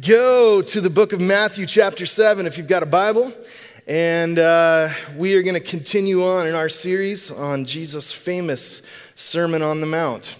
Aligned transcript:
go 0.00 0.62
to 0.62 0.80
the 0.80 0.90
book 0.90 1.12
of 1.12 1.20
Matthew, 1.20 1.66
chapter 1.66 2.06
7, 2.06 2.46
if 2.46 2.56
you've 2.56 2.68
got 2.68 2.82
a 2.82 2.86
Bible. 2.86 3.32
And 3.86 4.38
uh, 4.38 4.90
we 5.16 5.34
are 5.34 5.42
going 5.42 5.54
to 5.54 5.60
continue 5.60 6.24
on 6.24 6.46
in 6.46 6.54
our 6.54 6.68
series 6.68 7.30
on 7.30 7.64
Jesus' 7.64 8.12
famous 8.12 8.82
Sermon 9.16 9.62
on 9.62 9.80
the 9.80 9.86
Mount, 9.86 10.38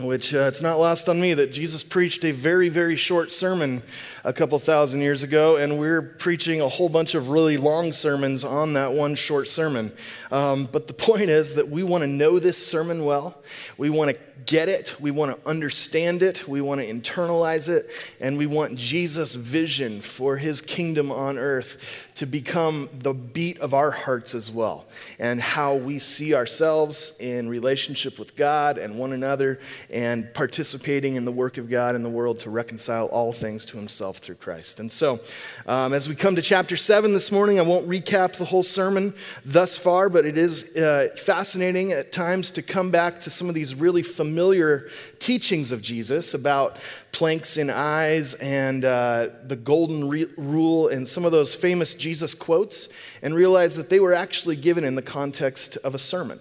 which 0.00 0.34
uh, 0.34 0.40
it's 0.40 0.62
not 0.62 0.78
lost 0.78 1.08
on 1.08 1.20
me 1.20 1.34
that 1.34 1.52
Jesus 1.52 1.84
preached 1.84 2.24
a 2.24 2.32
very, 2.32 2.68
very 2.68 2.96
short 2.96 3.30
sermon 3.30 3.82
a 4.24 4.32
couple 4.32 4.58
thousand 4.58 5.00
years 5.00 5.22
ago, 5.22 5.56
and 5.56 5.78
we're 5.78 6.02
preaching 6.02 6.60
a 6.60 6.68
whole 6.68 6.88
bunch 6.88 7.14
of 7.14 7.28
really 7.28 7.56
long 7.56 7.92
sermons 7.92 8.44
on 8.44 8.74
that 8.74 8.92
one 8.92 9.14
short 9.14 9.48
sermon. 9.48 9.92
Um, 10.30 10.68
but 10.70 10.86
the 10.86 10.92
point 10.92 11.30
is 11.30 11.54
that 11.54 11.68
we 11.68 11.82
want 11.82 12.02
to 12.02 12.08
know 12.08 12.38
this 12.38 12.64
sermon 12.64 13.04
well. 13.04 13.36
We 13.78 13.90
want 13.90 14.10
to 14.10 14.16
get 14.46 14.68
it. 14.68 15.00
We 15.00 15.10
want 15.10 15.36
to 15.36 15.48
understand 15.48 16.22
it. 16.22 16.48
We 16.48 16.60
want 16.60 16.80
to 16.80 16.86
internalize 16.86 17.68
it. 17.68 17.86
And 18.20 18.38
we 18.38 18.46
want 18.46 18.76
Jesus' 18.76 19.34
vision 19.34 20.00
for 20.00 20.36
his 20.36 20.60
kingdom 20.60 21.12
on 21.12 21.38
earth 21.38 22.08
to 22.16 22.26
become 22.26 22.88
the 22.92 23.12
beat 23.14 23.58
of 23.60 23.74
our 23.74 23.90
hearts 23.90 24.34
as 24.34 24.50
well. 24.50 24.86
And 25.18 25.40
how 25.40 25.74
we 25.74 25.98
see 25.98 26.34
ourselves 26.34 27.16
in 27.18 27.48
relationship 27.48 28.18
with 28.18 28.36
God 28.36 28.78
and 28.78 28.98
one 28.98 29.12
another 29.12 29.58
and 29.90 30.32
participating 30.34 31.14
in 31.14 31.24
the 31.24 31.32
work 31.32 31.58
of 31.58 31.70
God 31.70 31.94
in 31.94 32.02
the 32.02 32.10
world 32.10 32.40
to 32.40 32.50
reconcile 32.50 33.06
all 33.06 33.32
things 33.32 33.64
to 33.66 33.76
himself 33.76 34.09
through 34.18 34.36
Christ. 34.36 34.80
And 34.80 34.90
so, 34.90 35.20
um, 35.66 35.92
as 35.92 36.08
we 36.08 36.14
come 36.14 36.36
to 36.36 36.42
chapter 36.42 36.76
7 36.76 37.12
this 37.12 37.30
morning, 37.30 37.58
I 37.58 37.62
won't 37.62 37.88
recap 37.88 38.36
the 38.36 38.44
whole 38.44 38.62
sermon 38.62 39.14
thus 39.44 39.76
far, 39.76 40.08
but 40.08 40.26
it 40.26 40.36
is 40.36 40.76
uh, 40.76 41.08
fascinating 41.16 41.92
at 41.92 42.12
times 42.12 42.50
to 42.52 42.62
come 42.62 42.90
back 42.90 43.20
to 43.20 43.30
some 43.30 43.48
of 43.48 43.54
these 43.54 43.74
really 43.74 44.02
familiar 44.02 44.88
teachings 45.18 45.72
of 45.72 45.82
Jesus 45.82 46.34
about 46.34 46.78
planks 47.12 47.56
in 47.56 47.70
eyes 47.70 48.34
and 48.34 48.84
uh, 48.84 49.28
the 49.44 49.56
golden 49.56 50.08
re- 50.08 50.28
rule 50.36 50.88
and 50.88 51.06
some 51.06 51.24
of 51.24 51.32
those 51.32 51.54
famous 51.54 51.94
Jesus 51.94 52.34
quotes 52.34 52.88
and 53.22 53.34
realize 53.34 53.76
that 53.76 53.90
they 53.90 54.00
were 54.00 54.14
actually 54.14 54.56
given 54.56 54.84
in 54.84 54.94
the 54.94 55.02
context 55.02 55.76
of 55.78 55.94
a 55.94 55.98
sermon. 55.98 56.40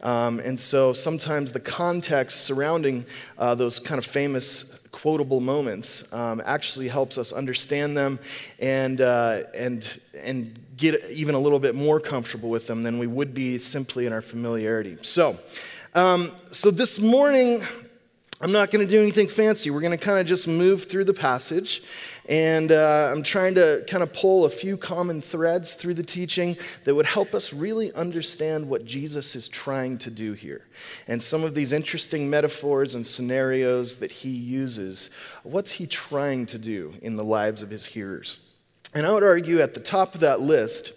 Um, 0.00 0.38
and 0.38 0.58
so 0.58 0.92
sometimes 0.92 1.52
the 1.52 1.60
context 1.60 2.42
surrounding 2.42 3.04
uh, 3.36 3.54
those 3.54 3.78
kind 3.78 3.98
of 3.98 4.04
famous 4.04 4.78
quotable 5.02 5.40
moments 5.40 6.12
um, 6.12 6.42
actually 6.44 6.88
helps 6.88 7.18
us 7.18 7.32
understand 7.32 7.96
them 7.96 8.18
and, 8.58 9.00
uh, 9.00 9.42
and, 9.54 10.00
and 10.24 10.58
get 10.76 11.04
even 11.10 11.36
a 11.36 11.38
little 11.38 11.60
bit 11.60 11.74
more 11.74 12.00
comfortable 12.00 12.50
with 12.50 12.66
them 12.66 12.82
than 12.82 12.98
we 12.98 13.06
would 13.06 13.32
be 13.32 13.58
simply 13.58 14.06
in 14.06 14.12
our 14.12 14.22
familiarity. 14.22 14.96
So, 15.02 15.38
um, 15.94 16.32
so 16.50 16.72
this 16.72 16.98
morning, 16.98 17.62
I'm 18.40 18.52
not 18.52 18.70
going 18.70 18.86
to 18.86 18.90
do 18.90 19.00
anything 19.00 19.26
fancy. 19.26 19.68
We're 19.68 19.80
going 19.80 19.98
to 19.98 20.04
kind 20.04 20.20
of 20.20 20.26
just 20.26 20.46
move 20.46 20.84
through 20.84 21.04
the 21.04 21.14
passage. 21.14 21.82
And 22.28 22.70
uh, 22.70 23.10
I'm 23.12 23.24
trying 23.24 23.56
to 23.56 23.84
kind 23.88 24.00
of 24.00 24.12
pull 24.12 24.44
a 24.44 24.50
few 24.50 24.76
common 24.76 25.20
threads 25.20 25.74
through 25.74 25.94
the 25.94 26.04
teaching 26.04 26.56
that 26.84 26.94
would 26.94 27.06
help 27.06 27.34
us 27.34 27.52
really 27.52 27.92
understand 27.94 28.68
what 28.68 28.84
Jesus 28.84 29.34
is 29.34 29.48
trying 29.48 29.98
to 29.98 30.10
do 30.10 30.34
here. 30.34 30.64
And 31.08 31.20
some 31.20 31.42
of 31.42 31.54
these 31.54 31.72
interesting 31.72 32.30
metaphors 32.30 32.94
and 32.94 33.04
scenarios 33.04 33.96
that 33.96 34.12
he 34.12 34.30
uses. 34.30 35.10
What's 35.42 35.72
he 35.72 35.88
trying 35.88 36.46
to 36.46 36.58
do 36.58 36.94
in 37.02 37.16
the 37.16 37.24
lives 37.24 37.60
of 37.60 37.70
his 37.70 37.86
hearers? 37.86 38.38
And 38.94 39.04
I 39.04 39.12
would 39.12 39.24
argue 39.24 39.60
at 39.60 39.74
the 39.74 39.80
top 39.80 40.14
of 40.14 40.20
that 40.20 40.40
list, 40.40 40.92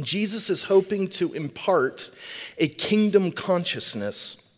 Jesus 0.00 0.48
is 0.48 0.64
hoping 0.64 1.08
to 1.08 1.32
impart 1.32 2.10
a 2.58 2.68
kingdom 2.68 3.32
consciousness 3.32 4.49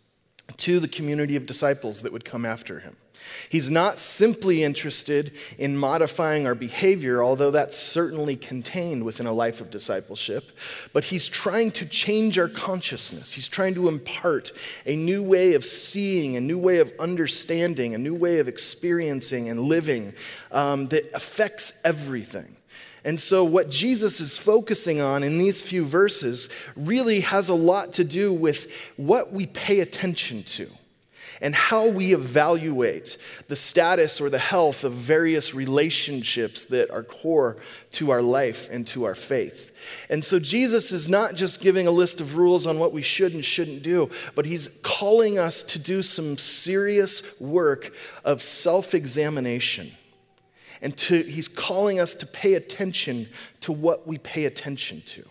to 0.63 0.79
the 0.79 0.89
community 0.89 1.37
of 1.37 1.47
disciples 1.47 2.03
that 2.03 2.13
would 2.13 2.25
come 2.25 2.45
after 2.45 2.81
him. 2.81 2.97
He's 3.49 3.71
not 3.71 3.99
simply 3.99 4.63
interested 4.63 5.33
in 5.59 5.77
modifying 5.77 6.47
our 6.47 6.55
behavior, 6.55 7.23
although 7.23 7.51
that's 7.51 7.77
certainly 7.77 8.37
contained 8.37 9.05
within 9.05 9.27
a 9.27 9.33
life 9.33 9.61
of 9.61 9.71
discipleship, 9.71 10.51
but 10.93 11.05
he's 11.05 11.29
trying 11.29 11.71
to 11.73 11.87
change 11.87 12.39
our 12.39 12.49
consciousness. 12.49 13.33
He's 13.33 13.49
trying 13.49 13.75
to 13.75 13.89
impart 13.89 14.53
a 14.87 14.97
new 14.97 15.23
way 15.23 15.55
of 15.55 15.65
seeing, 15.65 16.37
a 16.37 16.41
new 16.41 16.59
way 16.59 16.79
of 16.79 16.93
understanding, 16.99 17.95
a 17.95 17.99
new 17.99 18.15
way 18.15 18.39
of 18.39 18.49
experiencing 18.49 19.49
and 19.49 19.61
living 19.61 20.15
um, 20.51 20.89
that 20.89 21.13
affects 21.15 21.79
everything. 21.85 22.57
And 23.05 23.19
so, 23.19 23.43
what 23.43 23.69
Jesus 23.69 24.21
is 24.21 24.39
focusing 24.39 25.01
on 25.01 25.23
in 25.23 25.39
these 25.39 25.61
few 25.61 25.85
verses 25.85 26.49
really 26.77 27.21
has 27.21 27.49
a 27.49 27.55
lot 27.55 27.95
to 27.95 28.05
do 28.05 28.33
with 28.33 28.71
what 28.97 29.33
we 29.33 29.47
pay 29.47 29.81
attention 29.81 30.45
to 30.45 30.71
and 31.41 31.57
how 31.57 31.89
we 31.89 32.15
evaluate 32.15 33.19
the 33.49 33.57
status 33.57 34.21
or 34.21 34.31
the 34.31 34.39
health 34.39 34.85
of 34.85 34.93
various 34.93 35.53
relationships 35.53 36.65
that 36.67 36.93
are 36.93 37.03
core 37.03 37.57
to 37.91 38.11
our 38.13 38.23
life 38.23 38.69
and 38.71 38.87
to 38.87 39.03
our 39.03 39.17
faith. 39.17 39.77
And 40.09 40.25
so, 40.25 40.39
Jesus 40.39 40.93
is 40.93 41.09
not 41.09 41.35
just 41.35 41.61
giving 41.61 41.89
a 41.89 41.91
list 41.91 42.21
of 42.21 42.37
rules 42.37 42.69
on 42.69 42.79
what 42.79 42.93
we 42.93 43.03
should 43.03 43.35
and 43.35 43.45
shouldn't 43.45 43.83
do, 43.83 44.11
but 44.37 44.47
he's 44.47 44.69
calling 44.83 45.41
us 45.41 45.65
to 45.65 45.81
do 45.81 46.03
some 46.03 46.39
serious 46.39 47.41
work 47.41 47.93
of 48.25 48.43
self 48.43 48.95
examination 48.95 49.91
and 50.83 50.97
to, 50.99 51.23
he's 51.23 51.49
calling 51.49 52.01
us 52.01 52.15
to 52.17 52.27
pay 52.27 52.55
attention 52.55 53.29
to 53.61 53.73
what 53.73 54.07
we 54.07 54.19
pay 54.19 54.45
attention 54.45 55.01
to. 55.07 55.25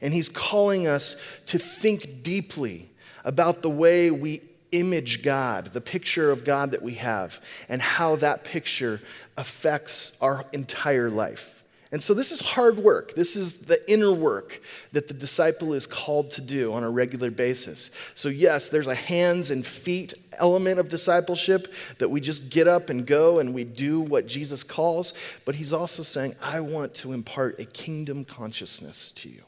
And 0.00 0.12
he's 0.12 0.28
calling 0.28 0.86
us 0.86 1.16
to 1.46 1.58
think 1.58 2.22
deeply 2.22 2.90
about 3.24 3.62
the 3.62 3.70
way 3.70 4.10
we 4.10 4.42
image 4.72 5.22
God, 5.22 5.66
the 5.72 5.80
picture 5.80 6.30
of 6.30 6.44
God 6.44 6.72
that 6.72 6.82
we 6.82 6.94
have, 6.94 7.42
and 7.68 7.80
how 7.80 8.16
that 8.16 8.44
picture 8.44 9.00
affects 9.36 10.16
our 10.20 10.44
entire 10.52 11.08
life. 11.08 11.57
And 11.90 12.02
so, 12.02 12.12
this 12.12 12.32
is 12.32 12.40
hard 12.40 12.78
work. 12.78 13.14
This 13.14 13.34
is 13.34 13.60
the 13.62 13.90
inner 13.90 14.12
work 14.12 14.60
that 14.92 15.08
the 15.08 15.14
disciple 15.14 15.72
is 15.72 15.86
called 15.86 16.30
to 16.32 16.42
do 16.42 16.72
on 16.74 16.84
a 16.84 16.90
regular 16.90 17.30
basis. 17.30 17.90
So, 18.14 18.28
yes, 18.28 18.68
there's 18.68 18.86
a 18.86 18.94
hands 18.94 19.50
and 19.50 19.64
feet 19.64 20.12
element 20.32 20.78
of 20.78 20.90
discipleship 20.90 21.72
that 21.98 22.10
we 22.10 22.20
just 22.20 22.50
get 22.50 22.68
up 22.68 22.90
and 22.90 23.06
go 23.06 23.38
and 23.38 23.54
we 23.54 23.64
do 23.64 24.00
what 24.00 24.26
Jesus 24.26 24.62
calls. 24.62 25.14
But 25.46 25.54
he's 25.54 25.72
also 25.72 26.02
saying, 26.02 26.34
I 26.42 26.60
want 26.60 26.94
to 26.96 27.12
impart 27.12 27.58
a 27.58 27.64
kingdom 27.64 28.24
consciousness 28.24 29.10
to 29.12 29.30
you. 29.30 29.42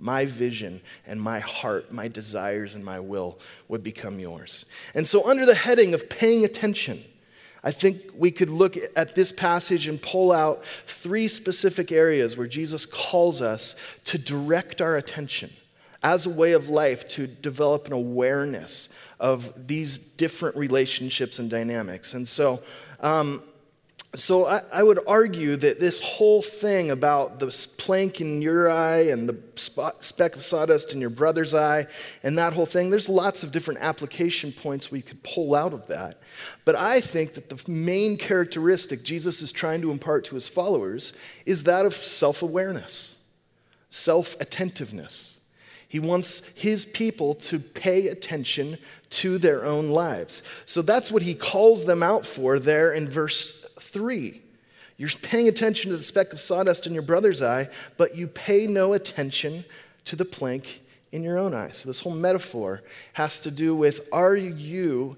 My 0.00 0.24
vision 0.24 0.80
and 1.06 1.20
my 1.20 1.38
heart, 1.38 1.92
my 1.92 2.08
desires 2.08 2.74
and 2.74 2.84
my 2.84 2.98
will 2.98 3.38
would 3.68 3.84
become 3.84 4.18
yours. 4.18 4.64
And 4.96 5.06
so, 5.06 5.28
under 5.28 5.46
the 5.46 5.54
heading 5.54 5.94
of 5.94 6.08
paying 6.08 6.44
attention, 6.44 7.04
I 7.64 7.70
think 7.70 8.12
we 8.14 8.30
could 8.30 8.50
look 8.50 8.76
at 8.94 9.14
this 9.14 9.32
passage 9.32 9.88
and 9.88 10.00
pull 10.00 10.30
out 10.30 10.64
three 10.86 11.26
specific 11.26 11.90
areas 11.90 12.36
where 12.36 12.46
Jesus 12.46 12.84
calls 12.84 13.40
us 13.40 13.74
to 14.04 14.18
direct 14.18 14.82
our 14.82 14.96
attention 14.96 15.50
as 16.02 16.26
a 16.26 16.30
way 16.30 16.52
of 16.52 16.68
life 16.68 17.08
to 17.08 17.26
develop 17.26 17.86
an 17.86 17.94
awareness 17.94 18.90
of 19.18 19.66
these 19.66 19.96
different 19.96 20.54
relationships 20.56 21.38
and 21.38 21.50
dynamics. 21.50 22.12
And 22.12 22.28
so, 22.28 22.62
um, 23.00 23.42
so 24.14 24.46
I, 24.46 24.62
I, 24.72 24.82
would 24.82 25.00
argue 25.06 25.56
that 25.56 25.80
this 25.80 26.00
whole 26.00 26.40
thing 26.40 26.90
about 26.90 27.40
the 27.40 27.66
plank 27.78 28.20
in 28.20 28.40
your 28.40 28.70
eye 28.70 29.06
and 29.06 29.28
the 29.28 29.36
spot, 29.56 30.04
speck 30.04 30.36
of 30.36 30.42
sawdust 30.42 30.92
in 30.92 31.00
your 31.00 31.10
brother's 31.10 31.52
eye 31.52 31.86
and 32.22 32.38
that 32.38 32.52
whole 32.52 32.66
thing, 32.66 32.90
there's 32.90 33.08
lots 33.08 33.42
of 33.42 33.50
different 33.50 33.80
application 33.80 34.52
points 34.52 34.90
we 34.90 35.02
could 35.02 35.22
pull 35.24 35.54
out 35.54 35.72
of 35.72 35.88
that. 35.88 36.20
But 36.64 36.76
I 36.76 37.00
think 37.00 37.34
that 37.34 37.48
the 37.48 37.70
main 37.70 38.16
characteristic 38.16 39.02
Jesus 39.02 39.42
is 39.42 39.50
trying 39.50 39.80
to 39.82 39.90
impart 39.90 40.24
to 40.26 40.36
his 40.36 40.48
followers 40.48 41.12
is 41.44 41.64
that 41.64 41.84
of 41.84 41.94
self 41.94 42.40
awareness, 42.42 43.20
self 43.90 44.40
attentiveness. 44.40 45.40
He 45.88 45.98
wants 46.00 46.56
his 46.56 46.84
people 46.84 47.34
to 47.34 47.58
pay 47.58 48.08
attention 48.08 48.78
to 49.10 49.38
their 49.38 49.64
own 49.64 49.90
lives. 49.90 50.42
So 50.66 50.82
that's 50.82 51.10
what 51.10 51.22
he 51.22 51.34
calls 51.34 51.84
them 51.84 52.02
out 52.02 52.26
for 52.26 52.58
there 52.58 52.92
in 52.92 53.08
verse 53.08 53.63
three. 53.88 54.42
You're 54.96 55.10
paying 55.22 55.48
attention 55.48 55.90
to 55.90 55.96
the 55.96 56.02
speck 56.02 56.32
of 56.32 56.40
sawdust 56.40 56.86
in 56.86 56.94
your 56.94 57.02
brother's 57.02 57.42
eye, 57.42 57.68
but 57.96 58.16
you 58.16 58.28
pay 58.28 58.66
no 58.66 58.92
attention 58.92 59.64
to 60.04 60.16
the 60.16 60.24
plank 60.24 60.82
in 61.10 61.22
your 61.22 61.38
own 61.38 61.54
eye. 61.54 61.70
So, 61.70 61.88
this 61.88 62.00
whole 62.00 62.14
metaphor 62.14 62.82
has 63.14 63.40
to 63.40 63.50
do 63.50 63.74
with 63.74 64.08
are 64.12 64.36
you 64.36 65.16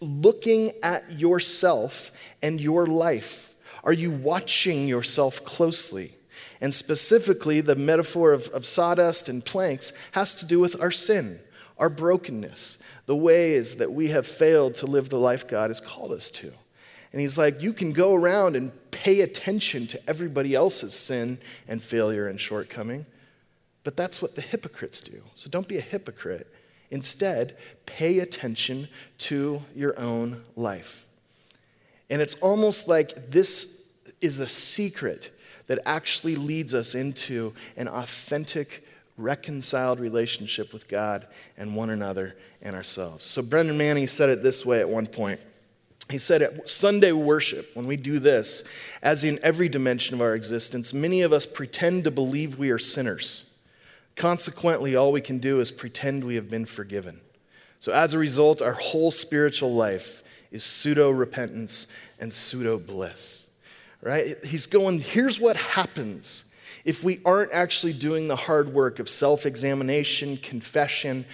looking 0.00 0.72
at 0.82 1.18
yourself 1.18 2.12
and 2.42 2.60
your 2.60 2.86
life? 2.86 3.54
Are 3.84 3.92
you 3.92 4.10
watching 4.10 4.88
yourself 4.88 5.44
closely? 5.44 6.12
And 6.60 6.72
specifically, 6.72 7.60
the 7.60 7.76
metaphor 7.76 8.32
of, 8.32 8.48
of 8.48 8.66
sawdust 8.66 9.28
and 9.28 9.44
planks 9.44 9.92
has 10.12 10.34
to 10.36 10.46
do 10.46 10.58
with 10.58 10.80
our 10.80 10.90
sin, 10.90 11.40
our 11.78 11.88
brokenness, 11.88 12.78
the 13.06 13.16
ways 13.16 13.76
that 13.76 13.92
we 13.92 14.08
have 14.08 14.26
failed 14.26 14.74
to 14.76 14.86
live 14.86 15.08
the 15.08 15.18
life 15.18 15.46
God 15.46 15.70
has 15.70 15.80
called 15.80 16.12
us 16.12 16.30
to. 16.30 16.52
And 17.16 17.22
he's 17.22 17.38
like, 17.38 17.62
you 17.62 17.72
can 17.72 17.94
go 17.94 18.14
around 18.14 18.56
and 18.56 18.72
pay 18.90 19.22
attention 19.22 19.86
to 19.86 20.00
everybody 20.06 20.54
else's 20.54 20.92
sin 20.92 21.38
and 21.66 21.82
failure 21.82 22.28
and 22.28 22.38
shortcoming, 22.38 23.06
but 23.84 23.96
that's 23.96 24.20
what 24.20 24.34
the 24.34 24.42
hypocrites 24.42 25.00
do. 25.00 25.22
So 25.34 25.48
don't 25.48 25.66
be 25.66 25.78
a 25.78 25.80
hypocrite. 25.80 26.52
Instead, 26.90 27.56
pay 27.86 28.18
attention 28.18 28.88
to 29.16 29.62
your 29.74 29.98
own 29.98 30.44
life. 30.56 31.06
And 32.10 32.20
it's 32.20 32.34
almost 32.42 32.86
like 32.86 33.30
this 33.30 33.86
is 34.20 34.38
a 34.38 34.46
secret 34.46 35.34
that 35.68 35.78
actually 35.86 36.36
leads 36.36 36.74
us 36.74 36.94
into 36.94 37.54
an 37.78 37.88
authentic, 37.88 38.86
reconciled 39.16 40.00
relationship 40.00 40.70
with 40.70 40.86
God 40.86 41.26
and 41.56 41.74
one 41.74 41.88
another 41.88 42.36
and 42.60 42.76
ourselves. 42.76 43.24
So, 43.24 43.40
Brennan 43.40 43.78
Manning 43.78 44.06
said 44.06 44.28
it 44.28 44.42
this 44.42 44.66
way 44.66 44.80
at 44.80 44.88
one 44.90 45.06
point. 45.06 45.40
He 46.08 46.18
said 46.18 46.40
at 46.40 46.68
Sunday 46.68 47.10
worship, 47.10 47.70
when 47.74 47.86
we 47.86 47.96
do 47.96 48.18
this, 48.20 48.62
as 49.02 49.24
in 49.24 49.40
every 49.42 49.68
dimension 49.68 50.14
of 50.14 50.20
our 50.20 50.34
existence, 50.34 50.94
many 50.94 51.22
of 51.22 51.32
us 51.32 51.46
pretend 51.46 52.04
to 52.04 52.10
believe 52.10 52.58
we 52.58 52.70
are 52.70 52.78
sinners. 52.78 53.54
Consequently, 54.14 54.94
all 54.94 55.10
we 55.10 55.20
can 55.20 55.38
do 55.38 55.60
is 55.60 55.70
pretend 55.70 56.22
we 56.24 56.36
have 56.36 56.48
been 56.48 56.64
forgiven. 56.64 57.20
So, 57.80 57.92
as 57.92 58.14
a 58.14 58.18
result, 58.18 58.62
our 58.62 58.72
whole 58.72 59.10
spiritual 59.10 59.74
life 59.74 60.22
is 60.50 60.64
pseudo 60.64 61.10
repentance 61.10 61.86
and 62.18 62.32
pseudo 62.32 62.78
bliss. 62.78 63.50
Right? 64.00 64.36
He's 64.44 64.66
going, 64.66 65.00
here's 65.00 65.40
what 65.40 65.56
happens 65.56 66.44
if 66.84 67.02
we 67.02 67.20
aren't 67.24 67.52
actually 67.52 67.92
doing 67.92 68.28
the 68.28 68.36
hard 68.36 68.72
work 68.72 69.00
of 69.00 69.08
self 69.08 69.44
examination, 69.44 70.36
confession, 70.36 71.26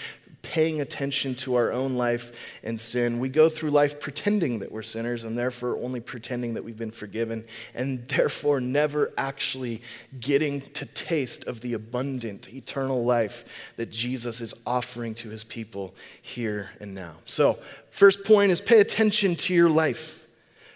paying 0.43 0.81
attention 0.81 1.35
to 1.37 1.55
our 1.55 1.73
own 1.73 1.97
life 1.97 2.61
and 2.63 2.79
sin. 2.79 3.19
We 3.21 3.29
go 3.29 3.49
through 3.49 3.71
life 3.71 4.01
pretending 4.01 4.59
that 4.59 4.73
we're 4.73 4.83
sinners 4.83 5.25
and 5.25 5.39
therefore 5.39 5.77
only 5.77 6.01
pretending 6.01 6.55
that 6.55 6.65
we've 6.65 6.77
been 6.77 6.91
forgiven 6.91 7.45
and 7.75 8.07
therefore 8.09 8.61
never 8.61 9.13
actually 9.17 9.83
getting 10.19 10.61
to 10.61 10.85
taste 10.87 11.47
of 11.47 11.61
the 11.61 11.75
abundant 11.75 12.53
eternal 12.53 13.05
life 13.05 13.73
that 13.77 13.91
Jesus 13.91 14.41
is 14.41 14.53
offering 14.67 15.15
to 15.15 15.29
his 15.29 15.45
people 15.45 15.95
here 16.21 16.71
and 16.81 16.95
now. 16.95 17.15
So, 17.25 17.59
first 17.91 18.25
point 18.25 18.51
is 18.51 18.61
pay 18.61 18.81
attention 18.81 19.37
to 19.37 19.55
your 19.55 19.71
life. 19.71 20.22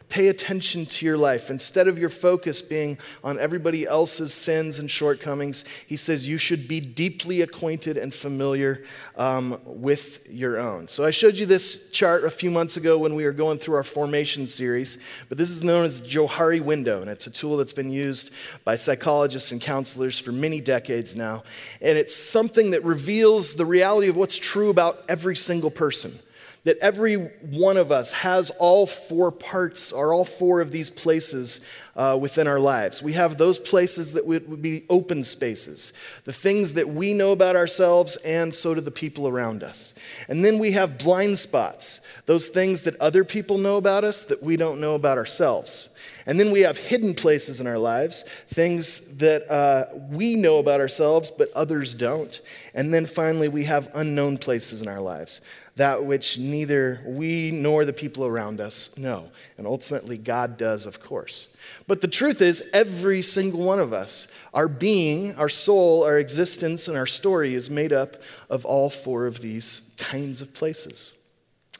Pay 0.09 0.29
attention 0.29 0.87
to 0.87 1.05
your 1.05 1.19
life. 1.19 1.51
Instead 1.51 1.89
of 1.89 1.99
your 1.99 2.11
focus 2.11 2.63
being 2.63 2.97
on 3.25 3.41
everybody 3.41 3.87
else's 3.87 4.33
sins 4.33 4.79
and 4.79 4.89
shortcomings, 4.89 5.65
he 5.85 5.97
says 5.97 6.29
you 6.29 6.39
should 6.39 6.69
be 6.69 6.81
deeply 6.81 7.41
acquainted 7.41 7.97
and 7.97 8.15
familiar 8.15 8.85
um, 9.17 9.59
with 9.65 10.25
your 10.31 10.59
own. 10.59 10.87
So 10.87 11.05
I 11.05 11.11
showed 11.11 11.37
you 11.37 11.45
this 11.45 11.91
chart 11.91 12.25
a 12.25 12.31
few 12.31 12.53
months 12.53 12.77
ago 12.77 12.97
when 12.99 13.17
we 13.17 13.25
were 13.25 13.33
going 13.33 13.59
through 13.59 13.75
our 13.75 13.83
formation 13.83 14.47
series, 14.47 14.97
but 15.29 15.39
this 15.39 15.51
is 15.51 15.65
known 15.65 15.85
as 15.85 16.01
Johari 16.01 16.61
window, 16.61 17.01
and 17.01 17.11
it's 17.11 17.27
a 17.27 17.31
tool 17.31 17.57
that's 17.57 17.73
been 17.73 17.91
used 17.91 18.31
by 18.65 18.77
psychologists 18.77 19.51
and 19.51 19.61
counselors 19.61 20.21
for 20.21 20.31
many 20.31 20.61
decades 20.61 21.17
now. 21.17 21.43
And 21.81 21.99
it's 21.99 22.15
something 22.15 22.71
that 22.71 22.85
reveals 22.85 23.55
the 23.55 23.67
reality 23.67 24.09
of 24.09 24.17
what's 24.17 24.39
true 24.39 24.71
about 24.71 25.05
every 25.09 25.35
single 25.35 25.71
person 25.71 26.19
that 26.67 26.77
every 26.79 27.15
one 27.15 27.77
of 27.77 27.93
us 27.93 28.11
has 28.11 28.51
all 28.51 28.89
four 28.89 29.31
parts 29.31 29.93
or 29.93 30.13
all 30.13 30.25
four 30.25 30.61
of 30.61 30.73
these 30.73 30.91
places 30.91 31.61
uh, 31.95 32.19
within 32.21 32.49
our 32.49 32.59
lives. 32.59 33.01
We 33.01 33.13
have 33.13 33.39
those 33.39 33.57
places 33.61 34.15
that 34.15 34.27
would 34.27 34.61
be 34.61 34.85
open 34.91 35.23
spaces, 35.23 35.93
the 36.25 36.33
things 36.33 36.73
that 36.73 36.89
we 36.89 37.15
know 37.15 37.31
about 37.31 37.55
ourselves, 37.55 38.17
and 38.17 38.53
so 38.53 38.75
do 38.75 38.81
the 38.81 38.91
people 38.91 39.29
around 39.29 39.63
us. 39.63 39.95
And 40.27 40.45
then 40.45 40.59
we 40.59 40.73
have 40.73 40.99
blind 40.99 41.39
spots, 41.39 42.01
those 42.27 42.49
things 42.49 42.83
that 42.83 42.97
other 42.97 43.23
people 43.23 43.59
know 43.59 43.77
about 43.77 44.03
us 44.03 44.25
that 44.25 44.43
we 44.43 44.57
don't 44.57 44.81
know 44.81 44.97
about 44.97 45.19
ourselves. 45.19 45.91
And 46.29 46.41
then 46.41 46.51
we 46.51 46.63
have 46.63 46.77
hidden 46.77 47.15
places 47.15 47.61
in 47.61 47.69
our 47.69 47.79
lives, 47.79 48.25
things 48.49 49.19
that 49.19 49.49
uh, 49.49 49.87
we 50.11 50.35
know 50.35 50.59
about 50.59 50.81
ourselves, 50.81 51.31
but 51.31 51.53
others 51.53 51.95
don't. 51.95 52.41
And 52.75 52.93
then 52.93 53.07
finally, 53.07 53.47
we 53.47 53.63
have 53.65 53.89
unknown 53.95 54.39
places 54.39 54.83
in 54.83 54.89
our 54.89 55.01
lives, 55.01 55.41
that 55.77 56.05
which 56.05 56.39
neither 56.39 57.01
we 57.05 57.51
nor 57.51 57.85
the 57.85 57.93
people 57.93 58.25
around 58.25 58.61
us 58.61 58.97
know. 58.97 59.31
And 59.59 59.67
ultimately, 59.67 60.17
God 60.17 60.57
does, 60.57 60.87
of 60.87 61.01
course. 61.01 61.49
But 61.87 62.01
the 62.01 62.09
truth 62.09 62.41
is, 62.41 62.65
every 62.73 63.21
single 63.21 63.61
one 63.61 63.79
of 63.79 63.93
us, 63.93 64.27
our 64.55 64.69
being, 64.69 65.35
our 65.35 65.51
soul, 65.51 66.03
our 66.03 66.19
existence, 66.19 66.89
and 66.89 66.97
our 66.97 67.07
story 67.07 67.55
is 67.55 67.69
made 67.69 67.93
up 67.93 68.17
of 68.49 68.65
all 68.65 68.89
four 68.89 69.27
of 69.27 69.41
these 69.41 69.95
kinds 69.99 70.41
of 70.41 70.55
places. 70.55 71.15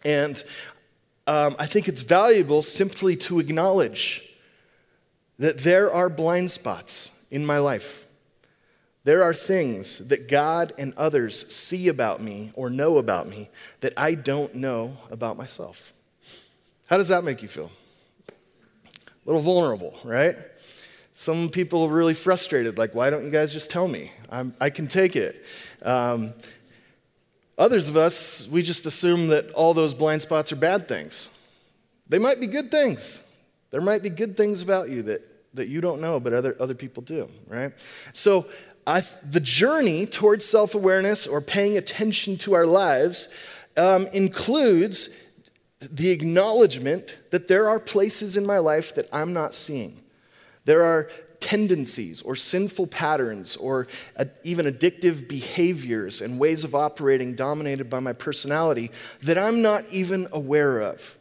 And 0.05 0.43
um, 1.27 1.57
I 1.59 1.67
think 1.67 1.89
it's 1.89 2.03
valuable 2.03 2.63
simply 2.63 3.17
to 3.17 3.41
acknowledge 3.41 4.23
that 5.39 5.59
there 5.59 5.93
are 5.93 6.09
blind 6.09 6.51
spots 6.51 7.25
in 7.31 7.45
my 7.45 7.59
life. 7.59 8.06
There 9.07 9.23
are 9.23 9.33
things 9.33 9.99
that 10.09 10.27
God 10.27 10.73
and 10.79 10.93
others 10.97 11.55
see 11.55 11.87
about 11.87 12.21
me 12.21 12.51
or 12.55 12.69
know 12.69 12.99
about 12.99 13.29
me 13.29 13.49
that 13.79 13.93
I 13.97 14.17
don't 14.17 14.53
know 14.57 14.97
about 15.13 15.37
myself. 15.37 15.95
How 16.89 16.97
does 16.97 17.07
that 17.07 17.23
make 17.23 17.41
you 17.41 17.47
feel? 17.47 17.71
A 18.29 18.33
little 19.25 19.41
vulnerable, 19.41 19.97
right? 20.03 20.35
Some 21.13 21.51
people 21.51 21.85
are 21.85 21.89
really 21.89 22.15
frustrated, 22.15 22.79
like, 22.79 22.97
why 22.97 23.11
don't 23.11 23.25
you 23.25 23.31
guys 23.31 23.53
just 23.53 23.71
tell 23.71 23.87
me? 23.87 24.11
I'm, 24.29 24.57
i 24.61 24.71
can 24.71 24.89
take 24.89 25.15
it. 25.15 25.41
Um, 25.83 26.35
others 27.57 27.89
of 27.89 27.97
us, 27.97 28.49
we 28.49 28.61
just 28.61 28.87
assume 28.87 29.29
that 29.29 29.53
all 29.53 29.73
those 29.73 29.95
blind 29.95 30.23
spots 30.23 30.51
are 30.51 30.57
bad 30.57 30.89
things. 30.89 31.29
They 32.09 32.19
might 32.19 32.41
be 32.41 32.49
good 32.49 32.73
things. 32.73 33.23
There 33.71 33.81
might 33.81 34.03
be 34.03 34.11
good 34.11 34.37
things 34.37 34.63
about 34.63 34.91
you 34.91 35.03
that, 35.05 35.23
that 35.55 35.69
you 35.69 35.81
don't 35.81 36.01
know, 36.01 36.21
but 36.21 36.33
other, 36.33 36.57
other 36.61 36.75
people 36.75 37.03
do, 37.03 37.29
right? 37.47 37.73
So 38.13 38.47
I, 38.87 39.03
the 39.25 39.41
journey 39.41 40.07
towards 40.07 40.45
self 40.45 40.75
awareness 40.75 41.27
or 41.27 41.41
paying 41.41 41.77
attention 41.77 42.37
to 42.39 42.55
our 42.55 42.67
lives 42.67 43.29
um, 43.77 44.07
includes 44.09 45.11
the 45.81 46.11
acknowledgement 46.11 47.19
that 47.31 47.49
there 47.49 47.69
are 47.69 47.81
places 47.81 48.37
in 48.37 48.47
my 48.47 48.59
life 48.59 48.95
that 48.95 49.09
I'm 49.13 49.33
not 49.33 49.55
seeing. 49.55 50.03
There 50.65 50.83
are 50.83 51.11
tendencies 51.41 52.23
or 52.23 52.35
sinful 52.35 52.87
patterns 52.89 53.57
or 53.57 53.87
even 54.43 54.67
addictive 54.67 55.29
behaviors 55.29 56.21
and 56.21 56.41
ways 56.41 56.65
of 56.65 56.75
operating 56.75 57.35
dominated 57.35 57.91
by 57.91 58.01
my 58.01 58.13
personality 58.13 58.91
that 59.23 59.37
I'm 59.37 59.63
not 59.63 59.85
even 59.91 60.27
aware 60.33 60.81
of. 60.81 61.19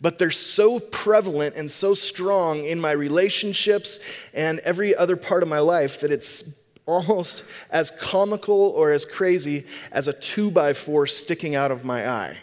But 0.00 0.18
they're 0.18 0.30
so 0.30 0.80
prevalent 0.80 1.56
and 1.56 1.70
so 1.70 1.94
strong 1.94 2.64
in 2.64 2.80
my 2.80 2.92
relationships 2.92 3.98
and 4.32 4.60
every 4.60 4.94
other 4.96 5.16
part 5.16 5.42
of 5.42 5.48
my 5.48 5.58
life 5.58 6.00
that 6.00 6.12
it's 6.12 6.57
almost 6.88 7.44
as 7.70 7.90
comical 7.90 8.56
or 8.56 8.90
as 8.90 9.04
crazy 9.04 9.66
as 9.92 10.08
a 10.08 10.12
two 10.12 10.50
by 10.50 10.72
four 10.72 11.06
sticking 11.06 11.54
out 11.54 11.70
of 11.70 11.84
my 11.84 12.08
eye. 12.08 12.36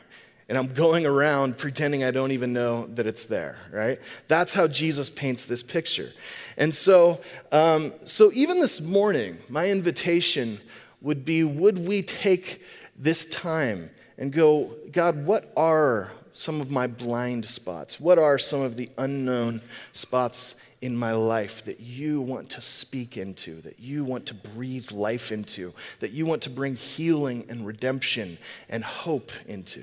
And 0.47 0.55
I'm 0.55 0.71
going 0.75 1.07
around 1.07 1.57
pretending 1.57 2.03
I 2.03 2.11
don't 2.11 2.31
even 2.31 2.53
know 2.53 2.85
that 2.85 3.07
it's 3.07 3.25
there, 3.25 3.57
right? 3.71 3.99
That's 4.27 4.53
how 4.53 4.67
Jesus 4.67 5.09
paints 5.09 5.45
this 5.45 5.63
picture. 5.63 6.11
And 6.55 6.71
so, 6.73 7.19
um, 7.51 7.93
so 8.05 8.31
even 8.35 8.59
this 8.59 8.79
morning, 8.79 9.39
my 9.49 9.69
invitation 9.71 10.59
would 11.01 11.25
be 11.25 11.43
would 11.43 11.79
we 11.79 12.03
take 12.03 12.63
this 12.95 13.25
time 13.25 13.89
and 14.19 14.31
go, 14.31 14.71
God, 14.91 15.25
what 15.25 15.51
are 15.57 16.11
some 16.33 16.61
of 16.61 16.69
my 16.69 16.85
blind 16.85 17.45
spots? 17.45 17.99
What 17.99 18.19
are 18.19 18.37
some 18.37 18.61
of 18.61 18.77
the 18.77 18.89
unknown 18.99 19.61
spots 19.91 20.55
in 20.85 20.95
my 20.95 21.13
life 21.13 21.65
that 21.65 21.79
you 21.79 22.21
want 22.21 22.47
to 22.51 22.61
speak 22.61 23.17
into, 23.17 23.59
that 23.61 23.79
you 23.79 24.05
want 24.05 24.27
to 24.27 24.35
breathe 24.35 24.91
life 24.91 25.31
into, 25.31 25.73
that 25.99 26.11
you 26.11 26.27
want 26.27 26.43
to 26.43 26.49
bring 26.51 26.75
healing 26.75 27.43
and 27.49 27.65
redemption 27.65 28.37
and 28.69 28.83
hope 28.83 29.31
into. 29.47 29.81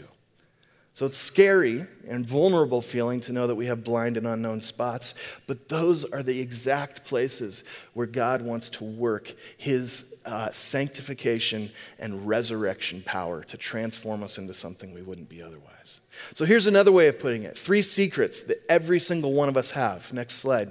So 0.94 1.04
it's 1.06 1.18
scary 1.18 1.86
and 2.06 2.24
vulnerable 2.24 2.80
feeling 2.80 3.20
to 3.22 3.32
know 3.32 3.48
that 3.48 3.56
we 3.56 3.66
have 3.66 3.82
blind 3.82 4.16
and 4.16 4.28
unknown 4.28 4.60
spots, 4.60 5.14
but 5.48 5.68
those 5.68 6.04
are 6.04 6.22
the 6.22 6.38
exact 6.38 7.04
places 7.04 7.64
where 7.94 8.06
God 8.06 8.40
wants 8.42 8.68
to 8.70 8.84
work 8.84 9.34
his 9.56 10.20
uh, 10.24 10.52
sanctification 10.52 11.72
and 11.98 12.28
resurrection 12.28 13.02
power 13.04 13.42
to 13.42 13.56
transform 13.56 14.22
us 14.22 14.38
into 14.38 14.54
something 14.54 14.94
we 14.94 15.02
wouldn't 15.02 15.28
be 15.28 15.42
otherwise. 15.42 15.98
So 16.34 16.44
here's 16.44 16.68
another 16.68 16.92
way 16.92 17.08
of 17.08 17.18
putting 17.18 17.42
it 17.42 17.58
three 17.58 17.82
secrets 17.82 18.44
that 18.44 18.58
every 18.68 19.00
single 19.00 19.32
one 19.32 19.48
of 19.48 19.56
us 19.56 19.72
have. 19.72 20.12
Next 20.12 20.34
slide. 20.34 20.70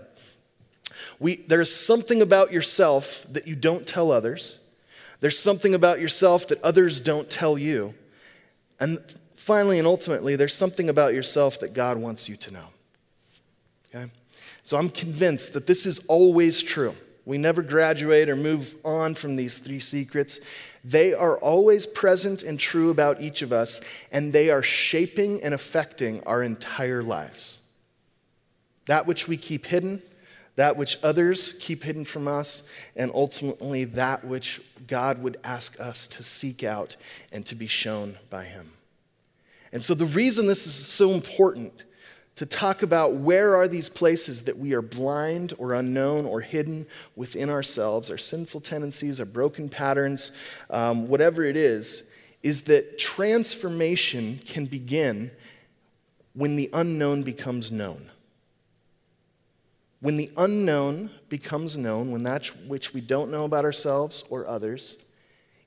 We, 1.19 1.37
there's 1.47 1.73
something 1.73 2.21
about 2.21 2.51
yourself 2.51 3.25
that 3.31 3.47
you 3.47 3.55
don't 3.55 3.87
tell 3.87 4.11
others. 4.11 4.59
There's 5.19 5.37
something 5.37 5.73
about 5.73 5.99
yourself 5.99 6.47
that 6.47 6.61
others 6.63 6.99
don't 6.99 7.29
tell 7.29 7.57
you. 7.57 7.93
And 8.79 8.99
finally 9.35 9.77
and 9.77 9.87
ultimately, 9.87 10.35
there's 10.35 10.55
something 10.55 10.89
about 10.89 11.13
yourself 11.13 11.59
that 11.59 11.73
God 11.73 11.97
wants 11.97 12.27
you 12.27 12.35
to 12.37 12.51
know. 12.51 12.67
Okay? 13.93 14.11
So 14.63 14.77
I'm 14.77 14.89
convinced 14.89 15.53
that 15.53 15.67
this 15.67 15.85
is 15.85 16.05
always 16.07 16.61
true. 16.61 16.95
We 17.25 17.37
never 17.37 17.61
graduate 17.61 18.29
or 18.29 18.35
move 18.35 18.75
on 18.83 19.13
from 19.13 19.35
these 19.35 19.59
three 19.59 19.79
secrets. 19.79 20.39
They 20.83 21.13
are 21.13 21.37
always 21.37 21.85
present 21.85 22.41
and 22.41 22.59
true 22.59 22.89
about 22.89 23.21
each 23.21 23.43
of 23.43 23.53
us, 23.53 23.81
and 24.11 24.33
they 24.33 24.49
are 24.49 24.63
shaping 24.63 25.43
and 25.43 25.53
affecting 25.53 26.23
our 26.23 26.41
entire 26.41 27.03
lives. 27.03 27.59
That 28.85 29.05
which 29.05 29.27
we 29.27 29.37
keep 29.37 29.67
hidden, 29.67 30.01
that 30.61 30.77
which 30.77 30.99
others 31.01 31.53
keep 31.53 31.83
hidden 31.83 32.05
from 32.05 32.27
us, 32.27 32.61
and 32.95 33.11
ultimately 33.15 33.83
that 33.83 34.23
which 34.23 34.61
God 34.85 35.19
would 35.23 35.37
ask 35.43 35.79
us 35.79 36.05
to 36.09 36.21
seek 36.21 36.63
out 36.63 36.97
and 37.31 37.43
to 37.47 37.55
be 37.55 37.65
shown 37.65 38.19
by 38.29 38.43
Him. 38.43 38.73
And 39.71 39.83
so, 39.83 39.95
the 39.95 40.05
reason 40.05 40.45
this 40.45 40.67
is 40.67 40.75
so 40.75 41.13
important 41.13 41.83
to 42.35 42.45
talk 42.45 42.83
about 42.83 43.15
where 43.15 43.55
are 43.55 43.67
these 43.67 43.89
places 43.89 44.43
that 44.43 44.59
we 44.59 44.73
are 44.73 44.83
blind 44.83 45.55
or 45.57 45.73
unknown 45.73 46.27
or 46.27 46.41
hidden 46.41 46.85
within 47.15 47.49
ourselves, 47.49 48.11
our 48.11 48.19
sinful 48.19 48.61
tendencies, 48.61 49.19
our 49.19 49.25
broken 49.25 49.67
patterns, 49.67 50.31
um, 50.69 51.07
whatever 51.07 51.43
it 51.43 51.57
is, 51.57 52.03
is 52.43 52.61
that 52.65 52.99
transformation 52.99 54.39
can 54.45 54.67
begin 54.67 55.31
when 56.35 56.55
the 56.55 56.69
unknown 56.71 57.23
becomes 57.23 57.71
known. 57.71 58.10
When 60.01 60.17
the 60.17 60.31
unknown 60.35 61.11
becomes 61.29 61.77
known, 61.77 62.11
when 62.11 62.23
that 62.23 62.47
which 62.67 62.93
we 62.93 63.01
don't 63.01 63.31
know 63.31 63.45
about 63.45 63.65
ourselves 63.65 64.23
or 64.29 64.47
others 64.47 64.97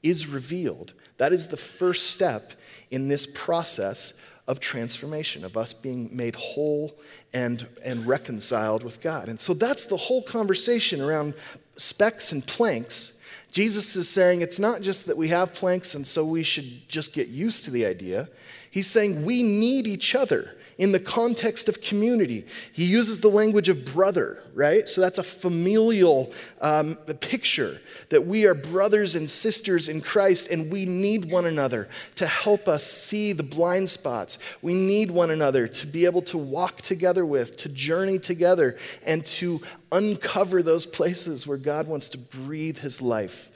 is 0.02 0.26
revealed, 0.26 0.92
that 1.18 1.32
is 1.32 1.48
the 1.48 1.56
first 1.56 2.10
step 2.10 2.52
in 2.90 3.08
this 3.08 3.26
process 3.26 4.14
of 4.46 4.60
transformation, 4.60 5.44
of 5.44 5.56
us 5.56 5.72
being 5.72 6.14
made 6.14 6.34
whole 6.34 6.98
and, 7.32 7.66
and 7.84 8.06
reconciled 8.06 8.82
with 8.82 9.00
God. 9.00 9.28
And 9.28 9.40
so 9.40 9.54
that's 9.54 9.86
the 9.86 9.96
whole 9.96 10.22
conversation 10.22 11.00
around 11.00 11.34
specks 11.76 12.32
and 12.32 12.46
planks. 12.46 13.18
Jesus 13.52 13.94
is 13.94 14.08
saying 14.08 14.40
it's 14.40 14.58
not 14.58 14.82
just 14.82 15.06
that 15.06 15.16
we 15.16 15.28
have 15.28 15.54
planks 15.54 15.94
and 15.94 16.06
so 16.06 16.24
we 16.24 16.42
should 16.42 16.88
just 16.88 17.12
get 17.12 17.28
used 17.28 17.64
to 17.64 17.70
the 17.70 17.86
idea. 17.86 18.28
He's 18.70 18.90
saying 18.90 19.24
we 19.24 19.44
need 19.44 19.86
each 19.86 20.14
other 20.14 20.56
in 20.78 20.92
the 20.92 21.00
context 21.00 21.68
of 21.68 21.80
community. 21.80 22.46
He 22.72 22.84
uses 22.84 23.20
the 23.20 23.28
language 23.28 23.68
of 23.68 23.84
brother, 23.84 24.42
right? 24.54 24.88
So 24.88 25.00
that's 25.00 25.18
a 25.18 25.22
familial 25.22 26.32
um, 26.60 26.96
picture 27.20 27.80
that 28.08 28.26
we 28.26 28.46
are 28.46 28.54
brothers 28.54 29.14
and 29.14 29.28
sisters 29.28 29.88
in 29.88 30.00
Christ 30.00 30.50
and 30.50 30.70
we 30.70 30.84
need 30.86 31.30
one 31.30 31.46
another 31.46 31.88
to 32.16 32.26
help 32.26 32.68
us 32.68 32.84
see 32.84 33.32
the 33.32 33.42
blind 33.42 33.88
spots. 33.88 34.38
We 34.62 34.74
need 34.74 35.10
one 35.10 35.30
another 35.30 35.68
to 35.68 35.86
be 35.86 36.04
able 36.04 36.22
to 36.22 36.38
walk 36.38 36.82
together 36.82 37.24
with, 37.24 37.56
to 37.58 37.68
journey 37.68 38.18
together, 38.18 38.76
and 39.06 39.24
to 39.26 39.60
uncover 39.92 40.62
those 40.62 40.86
places 40.86 41.46
where 41.46 41.58
God 41.58 41.88
wants 41.88 42.08
to 42.10 42.18
breathe 42.18 42.78
his 42.78 43.00
life 43.00 43.50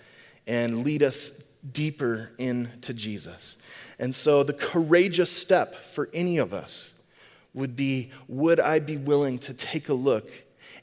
and 0.47 0.85
lead 0.85 1.03
us 1.03 1.31
deeper 1.71 2.31
into 2.39 2.95
Jesus. 2.95 3.57
And 3.99 4.15
so, 4.15 4.43
the 4.43 4.53
courageous 4.53 5.31
step 5.31 5.75
for 5.75 6.09
any 6.15 6.39
of 6.39 6.55
us 6.55 6.95
would 7.59 7.77
be 7.77 8.11
would 8.29 8.61
I 8.61 8.79
be 8.79 8.97
willing 8.97 9.39
to 9.41 9.53
take 9.53 9.89
a 9.89 9.95
look 9.95 10.31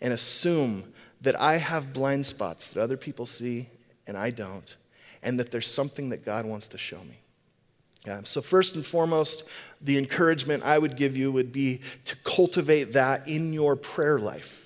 and 0.01 0.13
assume 0.13 0.93
that 1.21 1.39
I 1.39 1.57
have 1.57 1.93
blind 1.93 2.25
spots 2.25 2.69
that 2.69 2.81
other 2.81 2.97
people 2.97 3.25
see 3.25 3.67
and 4.05 4.15
I 4.15 4.29
don't, 4.29 4.75
and 5.23 5.39
that 5.39 5.49
there's 5.51 5.71
something 5.71 6.09
that 6.09 6.23
God 6.23 6.45
wants 6.45 6.67
to 6.69 6.77
show 6.77 6.99
me? 6.99 7.19
Yeah, 8.05 8.21
so, 8.23 8.41
first 8.41 8.75
and 8.75 8.85
foremost, 8.85 9.45
the 9.81 9.97
encouragement 9.97 10.63
I 10.63 10.77
would 10.77 10.95
give 10.95 11.17
you 11.17 11.31
would 11.31 11.51
be 11.51 11.81
to 12.05 12.15
cultivate 12.17 12.93
that 12.93 13.27
in 13.27 13.51
your 13.51 13.75
prayer 13.75 14.19
life 14.19 14.64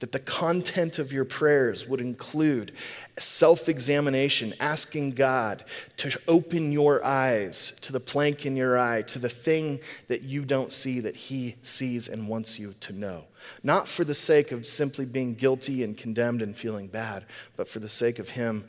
that 0.00 0.12
the 0.12 0.18
content 0.18 0.98
of 0.98 1.12
your 1.12 1.26
prayers 1.26 1.86
would 1.86 2.00
include 2.00 2.72
self 3.18 3.68
examination, 3.68 4.54
asking 4.58 5.12
God 5.12 5.64
to 5.98 6.18
open 6.26 6.72
your 6.72 7.04
eyes 7.04 7.74
to 7.82 7.92
the 7.92 8.00
plank 8.00 8.46
in 8.46 8.56
your 8.56 8.78
eye, 8.78 9.02
to 9.02 9.18
the 9.18 9.28
thing 9.28 9.78
that 10.08 10.22
you 10.22 10.44
don't 10.44 10.72
see 10.72 11.00
that 11.00 11.14
He 11.14 11.56
sees 11.62 12.08
and 12.08 12.28
wants 12.28 12.58
you 12.58 12.74
to 12.80 12.92
know. 12.94 13.26
Not 13.62 13.86
for 13.86 14.04
the 14.04 14.14
sake 14.14 14.52
of 14.52 14.66
simply 14.66 15.04
being 15.04 15.34
guilty 15.34 15.84
and 15.84 15.96
condemned 15.96 16.40
and 16.42 16.56
feeling 16.56 16.88
bad, 16.88 17.26
but 17.56 17.68
for 17.68 17.78
the 17.78 17.88
sake 17.88 18.18
of 18.18 18.30
Him 18.30 18.64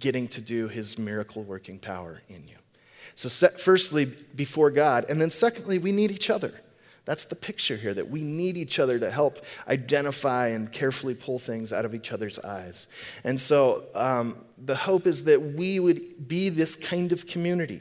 getting 0.00 0.26
to 0.28 0.40
do 0.40 0.66
His 0.66 0.98
miracle 0.98 1.44
working 1.44 1.78
power 1.78 2.22
in 2.28 2.46
you. 2.48 2.56
So, 3.14 3.28
firstly, 3.28 4.04
before 4.04 4.70
God, 4.70 5.06
and 5.08 5.20
then 5.20 5.30
secondly, 5.30 5.78
we 5.78 5.92
need 5.92 6.10
each 6.10 6.28
other. 6.28 6.60
That's 7.06 7.24
the 7.24 7.36
picture 7.36 7.76
here 7.76 7.94
that 7.94 8.10
we 8.10 8.22
need 8.22 8.56
each 8.56 8.78
other 8.78 8.98
to 8.98 9.10
help 9.10 9.44
identify 9.68 10.48
and 10.48 10.70
carefully 10.70 11.14
pull 11.14 11.38
things 11.38 11.72
out 11.72 11.84
of 11.84 11.94
each 11.94 12.12
other's 12.12 12.38
eyes. 12.40 12.88
And 13.24 13.40
so 13.40 13.84
um, 13.94 14.44
the 14.58 14.74
hope 14.74 15.06
is 15.06 15.24
that 15.24 15.40
we 15.40 15.78
would 15.78 16.28
be 16.28 16.48
this 16.48 16.76
kind 16.76 17.12
of 17.12 17.26
community 17.26 17.80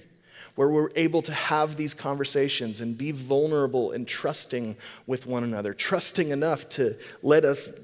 where 0.54 0.70
we're 0.70 0.92
able 0.96 1.22
to 1.24 1.34
have 1.34 1.76
these 1.76 1.94
conversations 1.94 2.80
and 2.80 2.98
be 2.98 3.12
vulnerable 3.12 3.92
and 3.92 4.08
trusting 4.08 4.78
with 5.08 5.26
one 5.26 5.44
another, 5.44 5.74
trusting 5.74 6.30
enough 6.30 6.70
to 6.70 6.96
let 7.24 7.44
us 7.44 7.82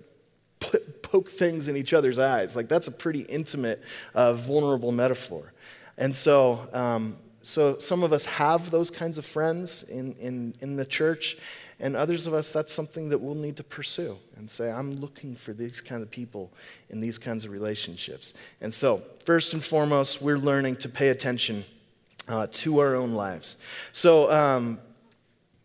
poke 1.01 1.29
things 1.29 1.67
in 1.67 1.75
each 1.75 1.91
other's 1.91 2.19
eyes. 2.19 2.55
Like, 2.55 2.67
that's 2.67 2.87
a 2.87 2.91
pretty 2.91 3.21
intimate, 3.21 3.81
uh, 4.13 4.33
vulnerable 4.33 4.91
metaphor. 4.91 5.51
And 5.97 6.15
so, 6.15 6.69
um, 6.71 7.17
so 7.43 7.79
some 7.79 8.03
of 8.03 8.13
us 8.13 8.25
have 8.25 8.71
those 8.71 8.89
kinds 8.89 9.17
of 9.17 9.25
friends 9.25 9.83
in, 9.83 10.13
in, 10.13 10.53
in 10.61 10.75
the 10.75 10.85
church, 10.85 11.37
and 11.79 11.95
others 11.95 12.27
of 12.27 12.33
us, 12.35 12.51
that's 12.51 12.71
something 12.71 13.09
that 13.09 13.17
we'll 13.17 13.33
need 13.33 13.57
to 13.57 13.63
pursue 13.63 14.17
and 14.37 14.49
say, 14.49 14.71
I'm 14.71 14.93
looking 14.93 15.35
for 15.35 15.51
these 15.51 15.81
kind 15.81 16.03
of 16.03 16.11
people 16.11 16.51
in 16.89 16.99
these 16.99 17.17
kinds 17.17 17.43
of 17.43 17.51
relationships. 17.51 18.35
And 18.61 18.71
so, 18.71 19.01
first 19.25 19.53
and 19.53 19.63
foremost, 19.63 20.21
we're 20.21 20.37
learning 20.37 20.75
to 20.77 20.89
pay 20.89 21.09
attention 21.09 21.65
uh, 22.27 22.47
to 22.51 22.79
our 22.79 22.95
own 22.95 23.13
lives. 23.13 23.57
So, 23.91 24.31
um, 24.31 24.77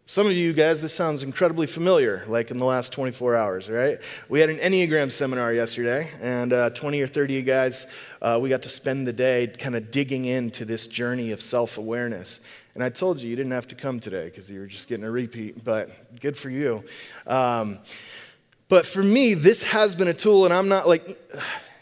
some 0.08 0.28
of 0.28 0.34
you 0.34 0.52
guys, 0.52 0.80
this 0.80 0.94
sounds 0.94 1.24
incredibly 1.24 1.66
familiar, 1.66 2.22
like 2.28 2.52
in 2.52 2.58
the 2.58 2.64
last 2.64 2.92
24 2.92 3.34
hours, 3.34 3.68
right? 3.68 3.98
We 4.28 4.38
had 4.38 4.50
an 4.50 4.58
Enneagram 4.58 5.10
seminar 5.10 5.52
yesterday, 5.52 6.08
and 6.22 6.52
uh, 6.52 6.70
20 6.70 7.00
or 7.00 7.08
30 7.08 7.42
guys, 7.42 7.88
uh, 8.22 8.38
we 8.40 8.48
got 8.48 8.62
to 8.62 8.68
spend 8.68 9.08
the 9.08 9.12
day 9.12 9.48
kind 9.48 9.74
of 9.74 9.90
digging 9.90 10.24
into 10.24 10.64
this 10.64 10.86
journey 10.86 11.32
of 11.32 11.42
self 11.42 11.76
awareness. 11.76 12.38
And 12.76 12.84
I 12.84 12.88
told 12.88 13.18
you 13.18 13.28
you 13.28 13.34
didn't 13.34 13.50
have 13.50 13.66
to 13.66 13.74
come 13.74 13.98
today 13.98 14.26
because 14.26 14.48
you 14.48 14.60
were 14.60 14.66
just 14.66 14.86
getting 14.86 15.04
a 15.04 15.10
repeat, 15.10 15.64
but 15.64 15.90
good 16.20 16.36
for 16.36 16.50
you. 16.50 16.84
Um, 17.26 17.80
but 18.68 18.86
for 18.86 19.02
me, 19.02 19.34
this 19.34 19.64
has 19.64 19.96
been 19.96 20.08
a 20.08 20.14
tool, 20.14 20.44
and 20.44 20.54
I'm 20.54 20.68
not 20.68 20.86
like, 20.86 21.18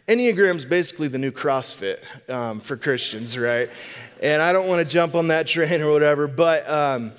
Enneagram's 0.09 0.65
basically 0.65 1.09
the 1.09 1.19
new 1.19 1.31
CrossFit 1.31 1.99
um, 2.31 2.61
for 2.61 2.79
Christians, 2.79 3.37
right? 3.37 3.69
And 4.23 4.41
I 4.41 4.55
don't 4.55 4.67
want 4.67 4.87
to 4.87 4.91
jump 4.91 5.15
on 5.15 5.29
that 5.29 5.47
train 5.47 5.83
or 5.83 5.93
whatever, 5.93 6.27
but. 6.27 6.67
Um, 6.71 7.13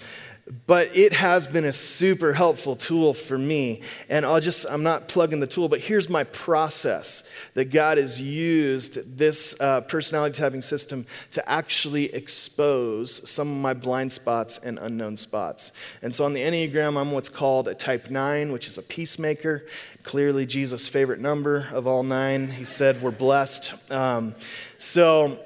but 0.67 0.95
it 0.95 1.11
has 1.11 1.47
been 1.47 1.65
a 1.65 1.73
super 1.73 2.31
helpful 2.31 2.75
tool 2.75 3.15
for 3.15 3.35
me. 3.35 3.81
And 4.09 4.23
I'll 4.23 4.39
just, 4.39 4.63
I'm 4.69 4.83
not 4.83 5.07
plugging 5.07 5.39
the 5.39 5.47
tool, 5.47 5.67
but 5.69 5.79
here's 5.79 6.07
my 6.07 6.23
process 6.23 7.27
that 7.55 7.65
God 7.65 7.97
has 7.97 8.21
used 8.21 9.17
this 9.17 9.59
uh, 9.59 9.81
personality 9.81 10.37
typing 10.37 10.61
system 10.61 11.07
to 11.31 11.49
actually 11.49 12.13
expose 12.13 13.27
some 13.27 13.49
of 13.49 13.57
my 13.57 13.73
blind 13.73 14.11
spots 14.11 14.59
and 14.59 14.77
unknown 14.77 15.17
spots. 15.17 15.71
And 16.03 16.13
so 16.13 16.25
on 16.25 16.33
the 16.33 16.41
Enneagram, 16.41 16.95
I'm 16.95 17.11
what's 17.11 17.29
called 17.29 17.67
a 17.67 17.73
type 17.73 18.11
9, 18.11 18.51
which 18.51 18.67
is 18.67 18.77
a 18.77 18.83
peacemaker. 18.83 19.65
Clearly, 20.03 20.45
Jesus' 20.45 20.87
favorite 20.87 21.19
number 21.19 21.67
of 21.73 21.87
all 21.87 22.03
nine. 22.03 22.49
He 22.49 22.65
said, 22.65 23.01
We're 23.01 23.09
blessed. 23.09 23.91
Um, 23.91 24.35
so, 24.77 25.39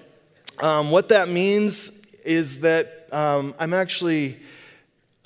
um, 0.60 0.92
what 0.92 1.08
that 1.10 1.30
means 1.30 2.06
is 2.26 2.60
that 2.60 3.08
um, 3.14 3.56
I'm 3.58 3.74
actually 3.74 4.38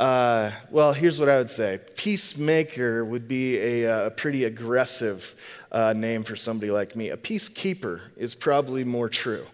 uh, 0.03 0.51
well, 0.69 0.91
here's 0.91 1.17
what 1.17 1.29
I 1.29 1.37
would 1.37 1.49
say 1.49 1.79
Peacemaker 1.95 3.05
would 3.05 3.25
be 3.25 3.57
a, 3.57 3.87
uh, 3.87 4.07
a 4.07 4.11
pretty 4.11 4.43
aggressive 4.43 5.33
uh, 5.71 5.93
name 5.93 6.23
for 6.23 6.35
somebody 6.35 6.71
like 6.71 6.93
me. 6.97 7.09
A 7.09 7.15
peacekeeper 7.15 8.01
is 8.17 8.35
probably 8.35 8.83
more 8.83 9.07
true, 9.07 9.45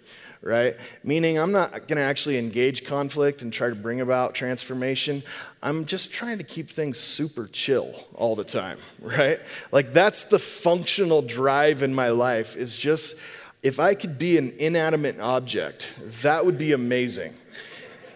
right? 0.41 0.75
Meaning, 1.03 1.37
I'm 1.37 1.51
not 1.51 1.71
going 1.87 1.97
to 1.97 2.01
actually 2.01 2.39
engage 2.39 2.83
conflict 2.83 3.43
and 3.43 3.53
try 3.53 3.69
to 3.69 3.75
bring 3.75 4.01
about 4.01 4.33
transformation. 4.33 5.21
I'm 5.61 5.85
just 5.85 6.11
trying 6.11 6.39
to 6.39 6.43
keep 6.43 6.71
things 6.71 6.99
super 6.99 7.45
chill 7.45 7.93
all 8.15 8.35
the 8.35 8.43
time, 8.43 8.79
right? 9.01 9.39
Like, 9.71 9.93
that's 9.93 10.25
the 10.25 10.39
functional 10.39 11.21
drive 11.21 11.83
in 11.83 11.93
my 11.93 12.09
life, 12.09 12.57
is 12.57 12.75
just 12.75 13.17
if 13.61 13.79
I 13.79 13.93
could 13.93 14.17
be 14.17 14.39
an 14.39 14.55
inanimate 14.57 15.19
object, 15.19 15.91
that 16.23 16.43
would 16.43 16.57
be 16.57 16.71
amazing. 16.71 17.35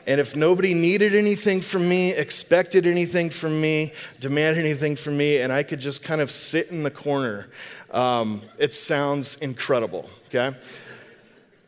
And 0.06 0.20
if 0.20 0.36
nobody 0.36 0.74
needed 0.74 1.16
anything 1.16 1.62
from 1.62 1.88
me, 1.88 2.12
expected 2.12 2.86
anything 2.86 3.30
from 3.30 3.62
me, 3.62 3.94
demanded 4.20 4.64
anything 4.64 4.96
from 4.96 5.16
me, 5.16 5.38
and 5.38 5.52
I 5.54 5.64
could 5.64 5.80
just 5.80 6.04
kind 6.04 6.20
of 6.20 6.30
sit 6.30 6.70
in 6.70 6.84
the 6.84 6.92
corner, 6.92 7.50
um, 7.92 8.42
it 8.58 8.74
sounds 8.74 9.36
incredible, 9.36 10.10
okay? 10.28 10.58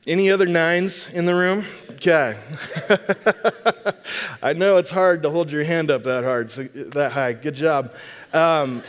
Any 0.08 0.30
other 0.30 0.46
nines 0.46 1.12
in 1.13 1.25
the 1.25 1.34
room? 1.34 1.63
Okay. 1.92 2.38
I 4.44 4.54
know 4.54 4.77
it's 4.77 4.92
hard 4.92 5.24
to 5.24 5.32
hold 5.32 5.51
your 5.51 5.63
hand 5.63 5.89
up 5.89 6.04
that 6.04 6.24
hard, 6.24 6.51
so 6.51 6.63
that 6.63 7.12
high. 7.12 7.34
Good 7.34 7.56
job. 7.56 7.92
Um, 8.32 8.84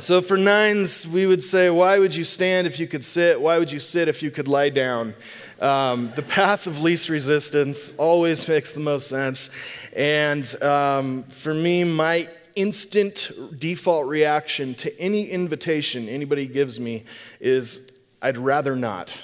so 0.00 0.22
for 0.22 0.36
nines, 0.36 1.06
we 1.06 1.26
would 1.26 1.42
say, 1.42 1.70
why 1.70 1.98
would 1.98 2.14
you 2.14 2.24
stand 2.24 2.66
if 2.66 2.78
you 2.78 2.86
could 2.86 3.04
sit? 3.04 3.40
Why 3.40 3.58
would 3.58 3.72
you 3.72 3.80
sit 3.80 4.08
if 4.08 4.22
you 4.22 4.30
could 4.30 4.46
lie 4.46 4.70
down? 4.70 5.14
Um, 5.60 6.12
the 6.14 6.22
path 6.22 6.66
of 6.68 6.80
least 6.80 7.08
resistance 7.08 7.90
always 7.96 8.46
makes 8.48 8.72
the 8.72 8.80
most 8.80 9.08
sense. 9.08 9.50
And 9.96 10.62
um, 10.62 11.24
for 11.24 11.52
me, 11.52 11.82
my 11.82 12.28
instant 12.54 13.30
default 13.58 14.06
reaction 14.06 14.74
to 14.74 15.00
any 15.00 15.26
invitation 15.26 16.08
anybody 16.08 16.46
gives 16.46 16.78
me 16.78 17.04
is 17.40 17.90
I'd 18.22 18.36
rather 18.36 18.76
not. 18.76 19.22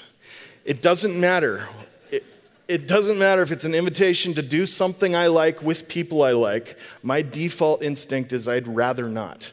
It 0.65 0.81
doesn't 0.81 1.19
matter. 1.19 1.67
It, 2.67 2.87
doesn't 2.87 3.19
matter 3.19 3.43
if 3.43 3.51
it's 3.51 3.65
an 3.65 3.75
invitation 3.75 4.33
to 4.33 4.41
do 4.41 4.65
something 4.65 5.15
I 5.15 5.27
like 5.27 5.61
with 5.61 5.87
people 5.87 6.23
I 6.23 6.31
like, 6.31 6.79
my 7.03 7.21
default 7.21 7.83
instinct 7.83 8.33
is 8.33 8.47
I'd 8.47 8.67
rather 8.67 9.07
not. 9.07 9.51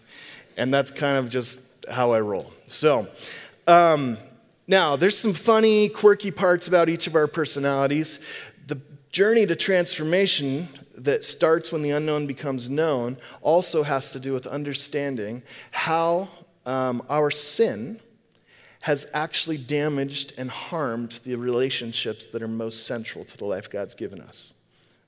And 0.57 0.73
that's 0.73 0.91
kind 0.91 1.19
of 1.19 1.31
just 1.31 1.85
how 1.91 2.13
I 2.13 2.21
roll. 2.21 2.53
So, 2.67 3.09
um, 3.67 4.19
now 4.67 4.97
there's 4.97 5.19
some 5.19 5.35
funny, 5.35 5.89
quirky 5.89 6.31
parts 6.31 6.69
about 6.69 6.89
each 6.89 7.07
of 7.07 7.15
our 7.15 7.27
personalities. 7.27 8.21
The 8.67 8.81
journey 9.11 9.47
to 9.47 9.57
transformation 9.57 10.69
that 10.97 11.25
starts 11.25 11.73
when 11.73 11.83
the 11.83 11.91
unknown 11.91 12.27
becomes 12.27 12.71
known 12.71 13.19
also 13.41 13.83
has 13.83 14.13
to 14.13 14.21
do 14.21 14.33
with 14.33 14.47
understanding 14.47 15.43
how 15.73 16.29
um, 16.65 17.03
our 17.09 17.31
sin 17.31 18.01
has 18.83 19.09
actually 19.15 19.59
damaged 19.59 20.33
and 20.37 20.51
harmed 20.51 21.21
the 21.25 21.35
relationships 21.37 22.27
that 22.27 22.43
are 22.43 22.49
most 22.49 22.87
central 22.87 23.25
to 23.25 23.37
the 23.37 23.45
life 23.45 23.71
God's 23.71 23.95
given 23.95 24.21
us. 24.21 24.55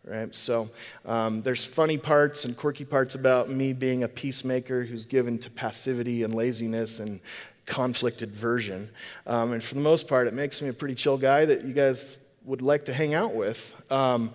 Right? 0.06 0.34
So 0.34 0.68
um, 1.06 1.42
there's 1.42 1.64
funny 1.64 1.96
parts 1.96 2.44
and 2.44 2.56
quirky 2.56 2.84
parts 2.84 3.14
about 3.14 3.48
me 3.48 3.72
being 3.72 4.02
a 4.02 4.08
peacemaker 4.08 4.84
who's 4.84 5.06
given 5.06 5.38
to 5.38 5.50
passivity 5.50 6.22
and 6.22 6.34
laziness 6.34 7.00
and 7.00 7.20
conflict 7.64 8.20
aversion. 8.20 8.90
Um, 9.26 9.52
and 9.52 9.62
for 9.62 9.74
the 9.74 9.80
most 9.80 10.06
part, 10.06 10.26
it 10.26 10.34
makes 10.34 10.60
me 10.60 10.68
a 10.68 10.74
pretty 10.74 10.94
chill 10.94 11.16
guy 11.16 11.46
that 11.46 11.64
you 11.64 11.72
guys 11.72 12.18
would 12.44 12.60
like 12.60 12.84
to 12.86 12.92
hang 12.92 13.14
out 13.14 13.34
with. 13.34 13.74
Um, 13.90 14.34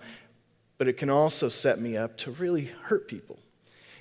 but 0.78 0.88
it 0.88 0.94
can 0.94 1.10
also 1.10 1.48
set 1.48 1.78
me 1.78 1.96
up 1.96 2.16
to 2.18 2.30
really 2.32 2.70
hurt 2.84 3.06
people 3.06 3.38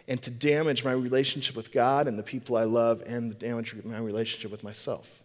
and 0.07 0.21
to 0.23 0.31
damage 0.31 0.83
my 0.83 0.93
relationship 0.93 1.55
with 1.55 1.71
God 1.71 2.07
and 2.07 2.17
the 2.17 2.23
people 2.23 2.57
I 2.57 2.63
love 2.63 3.03
and 3.05 3.38
damage 3.38 3.75
my 3.83 3.99
relationship 3.99 4.49
with 4.49 4.63
myself. 4.63 5.23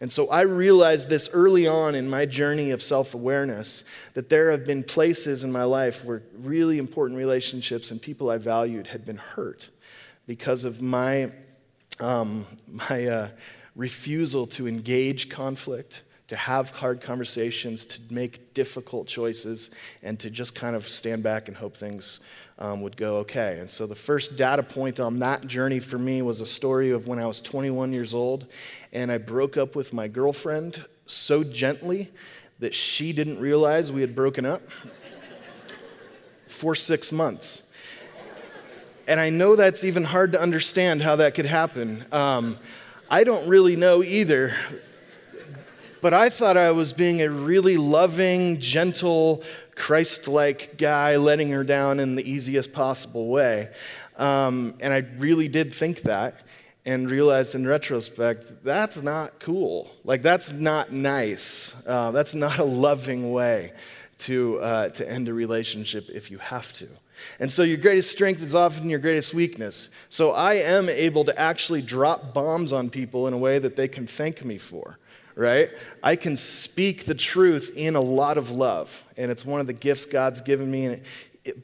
And 0.00 0.12
so 0.12 0.28
I 0.28 0.42
realized 0.42 1.08
this 1.08 1.30
early 1.32 1.66
on 1.66 1.94
in 1.94 2.08
my 2.08 2.26
journey 2.26 2.70
of 2.70 2.82
self 2.82 3.14
awareness 3.14 3.84
that 4.14 4.28
there 4.28 4.50
have 4.50 4.64
been 4.64 4.82
places 4.82 5.42
in 5.42 5.50
my 5.50 5.64
life 5.64 6.04
where 6.04 6.22
really 6.38 6.78
important 6.78 7.18
relationships 7.18 7.90
and 7.90 8.00
people 8.00 8.30
I 8.30 8.38
valued 8.38 8.88
had 8.88 9.04
been 9.04 9.16
hurt 9.16 9.70
because 10.26 10.64
of 10.64 10.82
my, 10.82 11.32
um, 12.00 12.44
my 12.66 13.06
uh, 13.06 13.28
refusal 13.74 14.46
to 14.48 14.68
engage 14.68 15.28
conflict 15.28 16.02
to 16.28 16.36
have 16.36 16.70
hard 16.70 17.00
conversations, 17.00 17.84
to 17.84 18.00
make 18.10 18.52
difficult 18.52 19.06
choices, 19.06 19.70
and 20.02 20.18
to 20.18 20.28
just 20.30 20.54
kind 20.54 20.74
of 20.74 20.86
stand 20.86 21.22
back 21.22 21.48
and 21.48 21.56
hope 21.56 21.76
things 21.76 22.20
um, 22.58 22.80
would 22.82 22.96
go 22.96 23.16
okay. 23.18 23.58
And 23.58 23.68
so 23.68 23.86
the 23.86 23.94
first 23.94 24.36
data 24.36 24.62
point 24.62 24.98
on 24.98 25.18
that 25.18 25.46
journey 25.46 25.80
for 25.80 25.98
me 25.98 26.22
was 26.22 26.40
a 26.40 26.46
story 26.46 26.90
of 26.90 27.06
when 27.06 27.18
I 27.18 27.26
was 27.26 27.40
21 27.40 27.92
years 27.92 28.14
old, 28.14 28.46
and 28.92 29.12
I 29.12 29.18
broke 29.18 29.56
up 29.56 29.76
with 29.76 29.92
my 29.92 30.08
girlfriend 30.08 30.84
so 31.06 31.44
gently 31.44 32.10
that 32.58 32.74
she 32.74 33.12
didn't 33.12 33.38
realize 33.38 33.92
we 33.92 34.00
had 34.00 34.14
broken 34.14 34.46
up 34.46 34.62
for 36.46 36.74
six 36.74 37.12
months. 37.12 37.62
And 39.06 39.20
I 39.20 39.30
know 39.30 39.54
that's 39.54 39.84
even 39.84 40.02
hard 40.02 40.32
to 40.32 40.40
understand 40.40 41.02
how 41.02 41.16
that 41.16 41.34
could 41.34 41.46
happen. 41.46 42.04
Um, 42.10 42.58
I 43.08 43.22
don't 43.22 43.48
really 43.48 43.76
know 43.76 44.02
either, 44.02 44.52
but 46.00 46.12
I 46.12 46.28
thought 46.28 46.56
I 46.56 46.72
was 46.72 46.92
being 46.92 47.22
a 47.22 47.30
really 47.30 47.76
loving, 47.76 48.58
gentle, 48.58 49.44
Christ 49.76 50.26
like 50.26 50.78
guy, 50.78 51.16
letting 51.16 51.50
her 51.50 51.62
down 51.62 52.00
in 52.00 52.16
the 52.16 52.28
easiest 52.28 52.72
possible 52.72 53.28
way. 53.28 53.70
Um, 54.16 54.74
and 54.80 54.92
I 54.92 55.04
really 55.18 55.48
did 55.48 55.72
think 55.72 56.02
that 56.02 56.42
and 56.86 57.10
realized 57.10 57.54
in 57.54 57.66
retrospect 57.66 58.64
that's 58.64 59.02
not 59.02 59.38
cool. 59.40 59.90
Like, 60.04 60.22
that's 60.22 60.50
not 60.50 60.92
nice. 60.92 61.74
Uh, 61.86 62.12
that's 62.12 62.34
not 62.34 62.58
a 62.58 62.64
loving 62.64 63.32
way 63.32 63.72
to, 64.18 64.58
uh, 64.60 64.88
to 64.90 65.08
end 65.08 65.28
a 65.28 65.34
relationship 65.34 66.08
if 66.08 66.30
you 66.30 66.38
have 66.38 66.72
to. 66.74 66.88
And 67.40 67.50
so, 67.50 67.62
your 67.62 67.78
greatest 67.78 68.10
strength 68.10 68.42
is 68.42 68.54
often 68.54 68.88
your 68.88 68.98
greatest 68.98 69.34
weakness. 69.34 69.88
So, 70.10 70.30
I 70.30 70.54
am 70.54 70.88
able 70.88 71.24
to 71.24 71.38
actually 71.38 71.82
drop 71.82 72.32
bombs 72.32 72.72
on 72.72 72.88
people 72.88 73.26
in 73.26 73.34
a 73.34 73.38
way 73.38 73.58
that 73.58 73.76
they 73.76 73.88
can 73.88 74.06
thank 74.06 74.44
me 74.44 74.56
for 74.56 74.98
right? 75.36 75.70
I 76.02 76.16
can 76.16 76.34
speak 76.34 77.04
the 77.04 77.14
truth 77.14 77.72
in 77.76 77.94
a 77.94 78.00
lot 78.00 78.38
of 78.38 78.50
love. 78.50 79.04
And 79.16 79.30
it's 79.30 79.44
one 79.44 79.60
of 79.60 79.66
the 79.66 79.74
gifts 79.74 80.06
God's 80.06 80.40
given 80.40 80.70
me, 80.70 81.00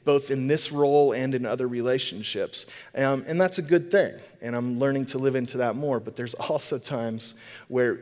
both 0.05 0.31
in 0.31 0.47
this 0.47 0.71
role 0.71 1.11
and 1.11 1.35
in 1.35 1.45
other 1.45 1.67
relationships. 1.67 2.67
Um, 2.95 3.25
and 3.27 3.41
that's 3.41 3.57
a 3.57 3.63
good 3.63 3.91
thing. 3.91 4.13
And 4.41 4.55
I'm 4.55 4.79
learning 4.79 5.07
to 5.07 5.17
live 5.17 5.35
into 5.35 5.57
that 5.57 5.75
more. 5.75 5.99
But 5.99 6.15
there's 6.15 6.33
also 6.49 6.77
times 6.77 7.33
where, 7.67 7.99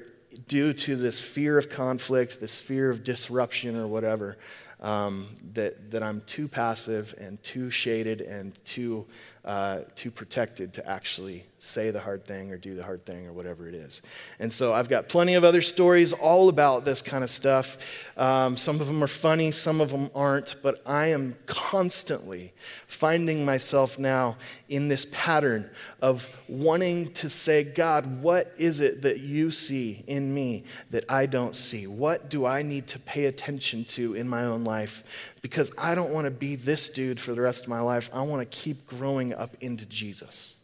due 0.48 0.74
to 0.74 0.96
this 0.96 1.20
fear 1.20 1.58
of 1.58 1.70
conflict, 1.70 2.40
this 2.42 2.62
fear 2.62 2.90
of 2.90 3.04
disruption 3.04 3.78
or 3.78 3.88
whatever, 3.88 4.38
um, 4.82 5.28
that, 5.54 5.92
that 5.92 6.04
I'm 6.04 6.22
too 6.22 6.48
passive 6.48 7.14
and 7.20 7.42
too 7.44 7.72
shaded 7.72 8.20
and 8.22 8.54
too, 8.66 9.06
uh, 9.44 9.80
too 9.96 10.12
protected 10.12 10.74
to 10.74 10.88
actually 10.88 11.44
say 11.58 11.92
the 11.92 12.00
hard 12.00 12.26
thing 12.26 12.52
or 12.52 12.58
do 12.58 12.76
the 12.76 12.84
hard 12.84 13.06
thing 13.06 13.28
or 13.28 13.34
whatever 13.34 13.68
it 13.68 13.76
is. 13.76 14.02
And 14.40 14.52
so 14.52 14.74
I've 14.74 14.90
got 14.90 15.10
plenty 15.10 15.36
of 15.36 15.44
other 15.44 15.62
stories 15.62 16.12
all 16.12 16.50
about 16.50 16.86
this 16.86 17.04
kind 17.04 17.24
of 17.24 17.30
stuff. 17.30 17.78
Um, 18.18 18.58
some 18.58 18.82
of 18.82 18.88
them 18.88 19.04
are 19.04 19.08
funny, 19.08 19.52
some 19.52 19.80
of 19.80 19.92
them 19.92 20.10
aren't, 20.16 20.56
but 20.64 20.82
I 20.86 21.08
am 21.08 21.36
constantly 21.46 22.54
finding 22.88 23.46
myself 23.46 24.00
now 24.00 24.38
in 24.70 24.88
this 24.88 25.06
pattern 25.12 25.70
of 26.02 26.30
wanting 26.48 27.12
to 27.14 27.30
say, 27.30 27.64
God, 27.64 28.22
what 28.22 28.52
is 28.58 28.80
it 28.80 29.04
that 29.04 29.20
you 29.20 29.52
see 29.52 30.04
in 30.08 30.34
me 30.34 30.64
that 30.90 31.06
I 31.10 31.28
don't 31.28 31.56
see? 31.56 31.86
What 31.86 32.30
do 32.30 32.46
I 32.46 32.64
need 32.64 32.88
to 32.88 33.00
pay 33.00 33.26
attention 33.26 33.86
to 33.86 34.16
in 34.16 34.28
my 34.28 34.46
own 34.46 34.64
life? 34.64 35.31
Because 35.42 35.72
I 35.78 35.96
don't 35.96 36.12
want 36.12 36.26
to 36.26 36.32
be 36.32 36.56
this 36.56 36.90
dude 36.90 37.20
for 37.20 37.34
the 37.34 37.42
rest 37.42 37.64
of 37.64 37.70
my 37.70 37.80
life. 37.80 38.10
I 38.14 38.22
want 38.22 38.42
to 38.42 38.58
keep 38.58 38.86
growing 38.86 39.34
up 39.34 39.56
into 39.60 39.86
Jesus. 39.86 40.60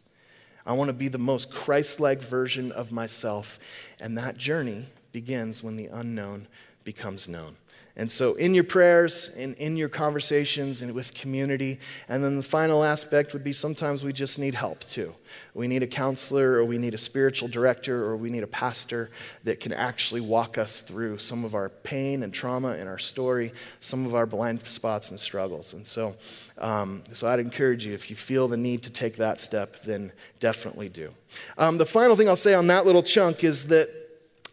I 0.66 0.74
want 0.74 0.90
to 0.90 0.94
be 0.94 1.08
the 1.08 1.18
most 1.18 1.52
Christ 1.52 2.00
like 2.00 2.22
version 2.22 2.72
of 2.72 2.92
myself. 2.92 3.60
And 4.00 4.18
that 4.18 4.38
journey 4.38 4.86
begins 5.12 5.64
when 5.64 5.78
the 5.78 5.88
unknown 5.88 6.48
becomes 6.84 7.28
known. 7.28 7.56
And 8.00 8.12
so, 8.12 8.36
in 8.36 8.54
your 8.54 8.64
prayers 8.64 9.36
and 9.36 9.56
in 9.56 9.76
your 9.76 9.90
conversations 9.90 10.84
and 10.84 10.94
with 10.94 11.16
community. 11.16 11.80
And 12.08 12.24
then 12.24 12.36
the 12.36 12.44
final 12.44 12.84
aspect 12.84 13.34
would 13.34 13.44
be 13.44 13.54
sometimes 13.54 14.04
we 14.04 14.14
just 14.14 14.38
need 14.38 14.54
help 14.54 14.82
too. 14.82 15.16
We 15.56 15.68
need 15.68 15.82
a 15.82 15.88
counselor, 15.88 16.54
or 16.54 16.64
we 16.64 16.78
need 16.78 16.94
a 16.94 16.98
spiritual 17.00 17.48
director, 17.48 18.06
or 18.06 18.16
we 18.16 18.30
need 18.30 18.44
a 18.44 18.48
pastor 18.48 19.10
that 19.46 19.60
can 19.60 19.74
actually 19.74 20.22
walk 20.22 20.60
us 20.60 20.82
through 20.82 21.18
some 21.18 21.44
of 21.44 21.56
our 21.56 21.70
pain 21.70 22.22
and 22.22 22.32
trauma 22.32 22.74
and 22.74 22.88
our 22.88 23.00
story, 23.00 23.52
some 23.80 24.06
of 24.06 24.14
our 24.14 24.28
blind 24.28 24.64
spots 24.68 25.10
and 25.10 25.20
struggles. 25.20 25.74
And 25.74 25.86
so, 25.86 26.16
um, 26.60 27.02
so 27.14 27.28
I'd 27.28 27.40
encourage 27.40 27.84
you, 27.84 27.96
if 27.96 28.12
you 28.12 28.16
feel 28.16 28.48
the 28.48 28.58
need 28.58 28.84
to 28.84 28.92
take 28.92 29.16
that 29.16 29.40
step, 29.40 29.82
then 29.82 30.12
definitely 30.40 30.90
do. 30.90 31.10
Um, 31.58 31.80
the 31.80 31.86
final 31.86 32.16
thing 32.16 32.30
I'll 32.30 32.36
say 32.36 32.54
on 32.54 32.68
that 32.68 32.86
little 32.86 33.04
chunk 33.04 33.44
is 33.44 33.70
that 33.70 33.90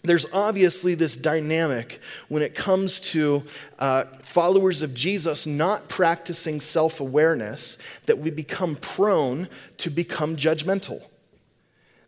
there's 0.05 0.27
obviously 0.33 0.95
this 0.95 1.17
dynamic 1.17 2.01
when 2.29 2.43
it 2.43 2.55
comes 2.55 3.01
to 3.01 3.43
uh, 3.79 4.05
followers 4.23 4.83
of 4.83 4.95
Jesus 4.95 5.47
not 5.47 5.89
practicing 5.89 6.61
self 6.61 7.01
awareness 7.01 7.79
that 8.07 8.19
we 8.19 8.31
become 8.31 8.77
prone 8.77 9.49
to 9.79 9.91
become 9.91 10.37
judgmental. 10.37 11.03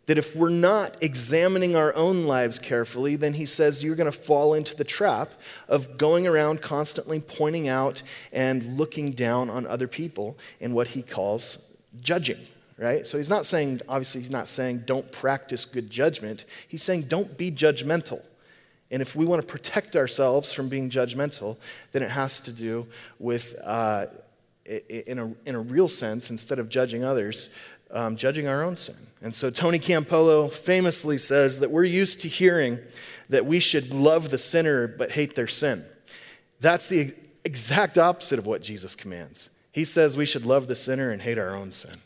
That 0.05 0.17
if 0.17 0.35
we're 0.35 0.49
not 0.49 0.95
examining 1.01 1.75
our 1.75 1.93
own 1.95 2.25
lives 2.25 2.59
carefully, 2.59 3.17
then 3.17 3.33
he 3.33 3.45
says 3.45 3.83
you're 3.83 3.95
going 3.95 4.09
to 4.09 4.17
fall 4.17 4.53
into 4.53 4.73
the 4.75 4.85
trap 4.85 5.33
of 5.67 5.97
going 5.97 6.25
around 6.25 6.61
constantly 6.61 7.19
pointing 7.19 7.67
out 7.67 8.03
and 8.31 8.77
looking 8.77 9.11
down 9.11 9.49
on 9.49 9.65
other 9.65 9.87
people 9.87 10.37
in 10.61 10.73
what 10.73 10.89
he 10.89 11.01
calls 11.01 11.75
judging 11.99 12.37
right? 12.77 13.07
So 13.07 13.17
he's 13.17 13.29
not 13.29 13.45
saying, 13.45 13.81
obviously, 13.89 14.21
he's 14.21 14.31
not 14.31 14.47
saying 14.47 14.83
don't 14.85 15.11
practice 15.11 15.65
good 15.65 15.89
judgment. 15.89 16.45
He's 16.67 16.83
saying 16.83 17.03
don't 17.03 17.37
be 17.37 17.51
judgmental. 17.51 18.21
And 18.89 19.01
if 19.01 19.15
we 19.15 19.25
want 19.25 19.41
to 19.41 19.47
protect 19.47 19.95
ourselves 19.95 20.53
from 20.53 20.69
being 20.69 20.89
judgmental, 20.89 21.57
then 21.91 22.01
it 22.03 22.11
has 22.11 22.39
to 22.41 22.51
do 22.51 22.87
with, 23.19 23.55
uh, 23.63 24.05
in, 24.65 25.19
a, 25.19 25.33
in 25.49 25.55
a 25.55 25.59
real 25.59 25.87
sense, 25.87 26.29
instead 26.29 26.59
of 26.59 26.69
judging 26.69 27.03
others, 27.03 27.49
um, 27.91 28.15
judging 28.15 28.47
our 28.47 28.63
own 28.63 28.77
sin. 28.77 28.95
And 29.21 29.33
so 29.33 29.49
Tony 29.49 29.79
Campolo 29.79 30.51
famously 30.51 31.17
says 31.17 31.59
that 31.59 31.71
we're 31.71 31.83
used 31.83 32.21
to 32.21 32.27
hearing 32.27 32.79
that 33.29 33.45
we 33.45 33.59
should 33.59 33.93
love 33.93 34.29
the 34.29 34.37
sinner 34.37 34.87
but 34.87 35.11
hate 35.11 35.35
their 35.35 35.47
sin. 35.47 35.83
That's 36.59 36.87
the 36.87 37.13
exact 37.43 37.97
opposite 37.97 38.39
of 38.39 38.45
what 38.45 38.61
Jesus 38.61 38.95
commands. 38.95 39.49
He 39.71 39.85
says 39.85 40.17
we 40.17 40.25
should 40.25 40.45
love 40.45 40.67
the 40.67 40.75
sinner 40.75 41.11
and 41.11 41.21
hate 41.21 41.37
our 41.37 41.55
own 41.55 41.71
sin. 41.71 41.97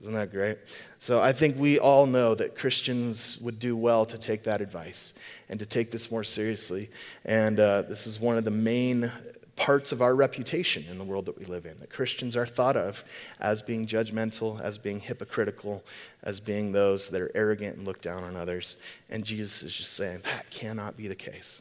Isn't 0.00 0.14
that 0.14 0.30
great? 0.30 0.58
So 1.00 1.20
I 1.20 1.32
think 1.32 1.58
we 1.58 1.78
all 1.78 2.06
know 2.06 2.34
that 2.34 2.54
Christians 2.54 3.38
would 3.40 3.58
do 3.58 3.76
well 3.76 4.06
to 4.06 4.16
take 4.16 4.44
that 4.44 4.60
advice 4.60 5.12
and 5.48 5.58
to 5.58 5.66
take 5.66 5.90
this 5.90 6.10
more 6.10 6.22
seriously. 6.22 6.88
And 7.24 7.58
uh, 7.58 7.82
this 7.82 8.06
is 8.06 8.20
one 8.20 8.38
of 8.38 8.44
the 8.44 8.52
main 8.52 9.10
parts 9.58 9.90
of 9.90 10.00
our 10.00 10.14
reputation 10.14 10.84
in 10.88 10.98
the 10.98 11.04
world 11.04 11.26
that 11.26 11.36
we 11.36 11.44
live 11.44 11.66
in 11.66 11.76
that 11.78 11.90
Christians 11.90 12.36
are 12.36 12.46
thought 12.46 12.76
of 12.76 13.04
as 13.40 13.60
being 13.60 13.86
judgmental, 13.86 14.60
as 14.60 14.78
being 14.78 15.00
hypocritical, 15.00 15.84
as 16.22 16.38
being 16.38 16.70
those 16.70 17.08
that 17.08 17.20
are 17.20 17.32
arrogant 17.34 17.76
and 17.76 17.84
look 17.84 18.00
down 18.00 18.22
on 18.22 18.36
others. 18.36 18.76
And 19.10 19.24
Jesus 19.24 19.64
is 19.64 19.76
just 19.76 19.94
saying 19.94 20.20
that 20.22 20.48
cannot 20.50 20.96
be 20.96 21.08
the 21.08 21.16
case. 21.16 21.60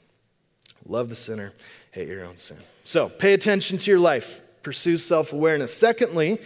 Love 0.85 1.09
the 1.09 1.15
sinner, 1.15 1.53
hate 1.91 2.07
your 2.07 2.23
own 2.23 2.37
sin. 2.37 2.57
So 2.85 3.09
pay 3.09 3.33
attention 3.33 3.79
to 3.79 3.91
your 3.91 3.99
life, 3.99 4.41
pursue 4.61 4.99
self 4.99 5.33
awareness. 5.33 5.75
Secondly, 5.75 6.37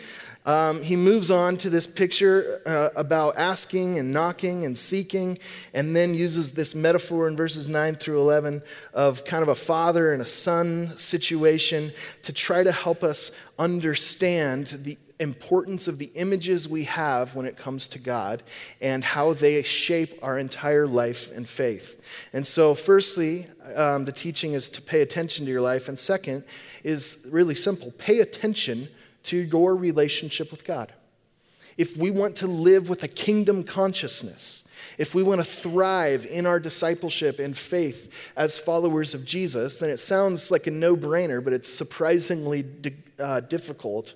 um, 0.46 0.82
he 0.82 0.96
moves 0.96 1.30
on 1.30 1.56
to 1.58 1.70
this 1.70 1.86
picture 1.86 2.62
uh, 2.66 2.90
about 2.96 3.38
asking 3.38 4.00
and 4.00 4.12
knocking 4.12 4.66
and 4.66 4.78
seeking, 4.78 5.38
and 5.74 5.96
then 5.96 6.16
uses 6.16 6.54
this 6.54 6.74
metaphor 6.74 7.28
in 7.28 7.36
verses 7.36 7.68
9 7.68 7.96
through 7.96 8.20
11 8.20 8.64
of 8.94 9.24
kind 9.24 9.44
of 9.44 9.50
a 9.50 9.56
father 9.56 10.14
and 10.14 10.22
a 10.22 10.26
son 10.26 10.88
situation 10.98 11.92
to 12.24 12.34
try 12.34 12.64
to 12.64 12.72
help 12.72 13.04
us 13.04 13.32
understand 13.60 14.68
the 14.84 14.98
importance 15.20 15.88
of 15.88 16.00
the 16.00 16.12
images 16.16 16.68
we 16.68 16.86
have 16.86 17.36
when 17.36 17.46
it 17.46 17.56
comes 17.56 17.88
to 17.88 18.00
God 18.00 18.42
and 18.82 19.04
how 19.04 19.34
they 19.34 19.62
shape 19.62 20.18
our 20.24 20.40
entire 20.40 20.88
life 20.88 21.32
and 21.32 21.48
faith. 21.48 22.02
And 22.34 22.46
so, 22.48 22.74
firstly, 22.74 23.46
um, 23.76 24.06
the 24.06 24.12
teaching 24.12 24.54
is 24.54 24.68
to 24.70 24.82
pay 24.82 25.02
attention 25.02 25.46
to 25.46 25.52
your 25.52 25.62
life, 25.62 25.88
and 25.88 26.00
second 26.00 26.44
is 26.84 27.24
really 27.30 27.54
simple 27.54 27.92
pay 27.92 28.20
attention 28.20 28.90
to 29.24 29.38
your 29.38 29.76
relationship 29.76 30.52
with 30.52 30.66
God. 30.66 30.92
If 31.78 31.98
we 31.98 32.12
want 32.12 32.36
to 32.38 32.48
live 32.48 32.90
with 32.90 33.04
a 33.04 33.08
kingdom 33.08 33.64
consciousness, 33.64 34.68
if 34.98 35.16
we 35.16 35.24
want 35.24 35.40
to 35.40 35.46
thrive 35.46 36.26
in 36.26 36.46
our 36.46 36.60
discipleship 36.60 37.40
and 37.40 37.58
faith 37.58 38.32
as 38.36 38.60
followers 38.60 39.14
of 39.14 39.26
Jesus, 39.26 39.80
then 39.80 39.90
it 39.90 39.98
sounds 39.98 40.52
like 40.52 40.68
a 40.68 40.72
no 40.72 40.96
brainer, 40.96 41.44
but 41.44 41.54
it's 41.54 41.70
surprisingly 41.70 42.64
di- 42.64 42.94
uh, 43.18 43.40
difficult. 43.40 44.14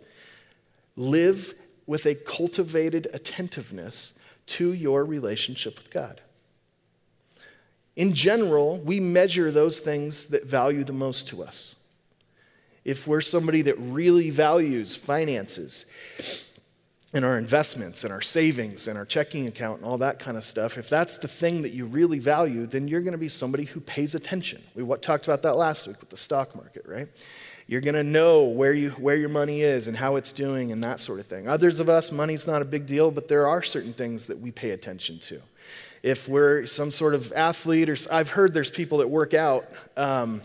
Live 0.95 1.53
with 1.87 2.05
a 2.05 2.15
cultivated 2.15 3.07
attentiveness 3.13 4.13
to 4.47 4.73
your 4.73 5.05
relationship 5.05 5.77
with 5.77 5.91
God. 5.91 6.21
In 7.95 8.13
general, 8.13 8.77
we 8.79 8.99
measure 8.99 9.51
those 9.51 9.79
things 9.79 10.27
that 10.27 10.45
value 10.45 10.83
the 10.83 10.93
most 10.93 11.27
to 11.29 11.41
us 11.41 11.75
if 12.85 13.07
we're 13.07 13.21
somebody 13.21 13.63
that 13.63 13.75
really 13.79 14.29
values 14.29 14.95
finances 14.95 15.85
and 17.13 17.25
our 17.25 17.37
investments 17.37 18.03
and 18.03 18.13
our 18.13 18.21
savings 18.21 18.87
and 18.87 18.97
our 18.97 19.05
checking 19.05 19.47
account 19.47 19.79
and 19.79 19.87
all 19.87 19.97
that 19.97 20.19
kind 20.19 20.37
of 20.37 20.43
stuff, 20.43 20.77
if 20.77 20.87
that's 20.87 21.17
the 21.17 21.27
thing 21.27 21.63
that 21.63 21.71
you 21.71 21.85
really 21.85 22.19
value, 22.19 22.67
then 22.67 22.87
you're 22.87 23.01
going 23.01 23.13
to 23.13 23.17
be 23.17 23.27
somebody 23.27 23.63
who 23.63 23.79
pays 23.79 24.13
attention. 24.13 24.61
We 24.75 24.85
talked 24.97 25.25
about 25.25 25.41
that 25.41 25.55
last 25.55 25.87
week 25.87 25.99
with 25.99 26.09
the 26.09 26.17
stock 26.17 26.55
market, 26.55 26.85
right? 26.85 27.07
You're 27.67 27.81
going 27.81 27.95
to 27.95 28.03
know 28.03 28.43
where, 28.43 28.73
you, 28.73 28.91
where 28.91 29.15
your 29.15 29.29
money 29.29 29.63
is 29.63 29.87
and 29.87 29.97
how 29.97 30.17
it's 30.17 30.31
doing 30.31 30.71
and 30.71 30.83
that 30.83 30.99
sort 30.99 31.19
of 31.19 31.25
thing. 31.25 31.47
Others 31.47 31.79
of 31.79 31.89
us, 31.89 32.11
money's 32.11 32.45
not 32.45 32.61
a 32.61 32.65
big 32.65 32.85
deal, 32.85 33.09
but 33.09 33.27
there 33.27 33.47
are 33.47 33.63
certain 33.63 33.93
things 33.93 34.27
that 34.27 34.39
we 34.39 34.51
pay 34.51 34.69
attention 34.69 35.17
to. 35.19 35.41
If 36.03 36.29
we're 36.29 36.67
some 36.67 36.91
sort 36.91 37.15
of 37.15 37.33
athlete, 37.33 37.89
or 37.89 37.97
I've 38.11 38.29
heard 38.29 38.53
there's 38.53 38.69
people 38.69 38.99
that 38.99 39.07
work 39.07 39.33
out. 39.33 39.65
Um, 39.97 40.43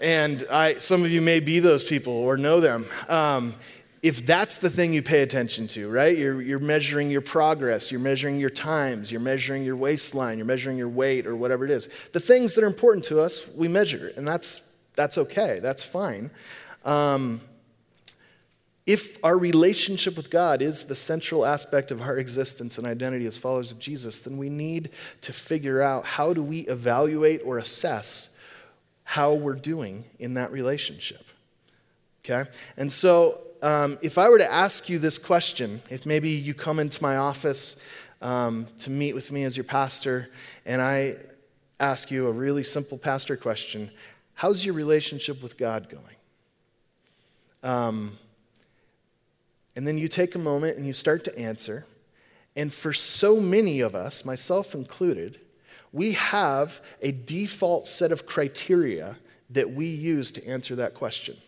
and 0.00 0.46
I, 0.50 0.74
some 0.74 1.04
of 1.04 1.10
you 1.10 1.20
may 1.20 1.40
be 1.40 1.60
those 1.60 1.84
people 1.84 2.12
or 2.12 2.36
know 2.36 2.60
them. 2.60 2.86
Um, 3.08 3.54
if 4.02 4.24
that's 4.24 4.58
the 4.58 4.70
thing 4.70 4.92
you 4.92 5.02
pay 5.02 5.22
attention 5.22 5.66
to, 5.68 5.88
right? 5.88 6.16
You're, 6.16 6.40
you're 6.40 6.58
measuring 6.58 7.10
your 7.10 7.22
progress, 7.22 7.90
you're 7.90 8.00
measuring 8.00 8.38
your 8.38 8.50
times, 8.50 9.10
you're 9.10 9.20
measuring 9.20 9.64
your 9.64 9.76
waistline, 9.76 10.38
you're 10.38 10.46
measuring 10.46 10.78
your 10.78 10.88
weight, 10.88 11.26
or 11.26 11.34
whatever 11.34 11.64
it 11.64 11.70
is. 11.70 11.88
The 12.12 12.20
things 12.20 12.54
that 12.54 12.62
are 12.62 12.68
important 12.68 13.04
to 13.06 13.20
us, 13.20 13.48
we 13.56 13.68
measure, 13.68 14.12
and 14.16 14.28
that's, 14.28 14.76
that's 14.94 15.18
okay, 15.18 15.58
that's 15.60 15.82
fine. 15.82 16.30
Um, 16.84 17.40
if 18.86 19.18
our 19.24 19.36
relationship 19.36 20.16
with 20.16 20.30
God 20.30 20.62
is 20.62 20.84
the 20.84 20.94
central 20.94 21.44
aspect 21.44 21.90
of 21.90 22.00
our 22.00 22.16
existence 22.16 22.78
and 22.78 22.86
identity 22.86 23.26
as 23.26 23.36
followers 23.36 23.72
of 23.72 23.80
Jesus, 23.80 24.20
then 24.20 24.36
we 24.36 24.48
need 24.48 24.90
to 25.22 25.32
figure 25.32 25.82
out 25.82 26.06
how 26.06 26.32
do 26.32 26.42
we 26.42 26.60
evaluate 26.60 27.40
or 27.44 27.58
assess 27.58 28.28
how 29.08 29.32
we're 29.32 29.54
doing 29.54 30.04
in 30.18 30.34
that 30.34 30.50
relationship. 30.50 31.24
Okay? 32.24 32.50
And 32.76 32.90
so, 32.90 33.38
um, 33.62 33.98
if 34.02 34.18
I 34.18 34.28
were 34.28 34.38
to 34.38 34.52
ask 34.52 34.88
you 34.88 34.98
this 34.98 35.16
question, 35.16 35.80
if 35.88 36.04
maybe 36.04 36.30
you 36.30 36.54
come 36.54 36.80
into 36.80 37.00
my 37.00 37.16
office 37.16 37.76
um, 38.20 38.66
to 38.80 38.90
meet 38.90 39.14
with 39.14 39.30
me 39.30 39.44
as 39.44 39.56
your 39.56 39.62
pastor, 39.62 40.28
and 40.66 40.82
I 40.82 41.14
ask 41.78 42.10
you 42.10 42.26
a 42.26 42.32
really 42.32 42.64
simple 42.64 42.98
pastor 42.98 43.36
question 43.36 43.92
How's 44.34 44.66
your 44.66 44.74
relationship 44.74 45.40
with 45.40 45.56
God 45.56 45.88
going? 45.88 46.16
Um, 47.62 48.18
and 49.76 49.86
then 49.86 49.98
you 49.98 50.08
take 50.08 50.34
a 50.34 50.38
moment 50.38 50.76
and 50.76 50.84
you 50.84 50.92
start 50.92 51.22
to 51.24 51.38
answer. 51.38 51.86
And 52.56 52.74
for 52.74 52.92
so 52.92 53.40
many 53.40 53.80
of 53.80 53.94
us, 53.94 54.24
myself 54.24 54.74
included, 54.74 55.38
we 55.96 56.12
have 56.12 56.82
a 57.00 57.10
default 57.10 57.86
set 57.86 58.12
of 58.12 58.26
criteria 58.26 59.16
that 59.48 59.72
we 59.72 59.86
use 59.86 60.30
to 60.30 60.46
answer 60.46 60.76
that 60.76 60.92
question. 60.92 61.38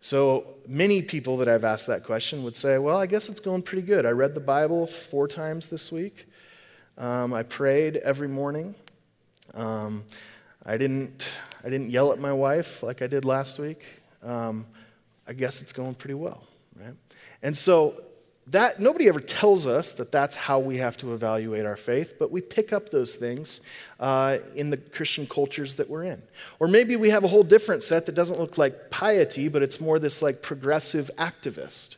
So 0.00 0.56
many 0.66 1.02
people 1.02 1.36
that 1.36 1.46
I've 1.46 1.62
asked 1.62 1.86
that 1.86 2.02
question 2.02 2.42
would 2.42 2.56
say, 2.56 2.78
Well, 2.78 2.96
I 2.96 3.06
guess 3.06 3.28
it's 3.28 3.38
going 3.38 3.62
pretty 3.62 3.86
good. 3.86 4.06
I 4.06 4.10
read 4.10 4.34
the 4.34 4.40
Bible 4.40 4.88
four 4.88 5.28
times 5.28 5.68
this 5.68 5.92
week. 5.92 6.26
Um, 6.98 7.32
I 7.32 7.44
prayed 7.44 7.98
every 7.98 8.26
morning. 8.26 8.74
Um, 9.54 10.02
I, 10.66 10.76
didn't, 10.76 11.30
I 11.62 11.68
didn't 11.68 11.90
yell 11.90 12.10
at 12.10 12.18
my 12.18 12.32
wife 12.32 12.82
like 12.82 13.02
I 13.02 13.06
did 13.06 13.24
last 13.24 13.60
week. 13.60 13.84
Um, 14.24 14.66
I 15.28 15.32
guess 15.32 15.62
it's 15.62 15.72
going 15.72 15.94
pretty 15.94 16.14
well, 16.14 16.42
right? 16.74 16.96
And 17.40 17.56
so 17.56 18.02
that 18.48 18.80
nobody 18.80 19.08
ever 19.08 19.20
tells 19.20 19.66
us 19.66 19.92
that 19.92 20.10
that's 20.10 20.34
how 20.34 20.58
we 20.58 20.78
have 20.78 20.96
to 20.96 21.14
evaluate 21.14 21.64
our 21.64 21.76
faith 21.76 22.14
but 22.18 22.30
we 22.30 22.40
pick 22.40 22.72
up 22.72 22.90
those 22.90 23.14
things 23.14 23.60
uh, 24.00 24.38
in 24.54 24.70
the 24.70 24.76
christian 24.76 25.26
cultures 25.26 25.76
that 25.76 25.88
we're 25.88 26.04
in 26.04 26.20
or 26.58 26.66
maybe 26.66 26.96
we 26.96 27.10
have 27.10 27.24
a 27.24 27.28
whole 27.28 27.44
different 27.44 27.82
set 27.82 28.06
that 28.06 28.14
doesn't 28.14 28.40
look 28.40 28.58
like 28.58 28.90
piety 28.90 29.48
but 29.48 29.62
it's 29.62 29.80
more 29.80 29.98
this 29.98 30.22
like 30.22 30.42
progressive 30.42 31.10
activist 31.16 31.96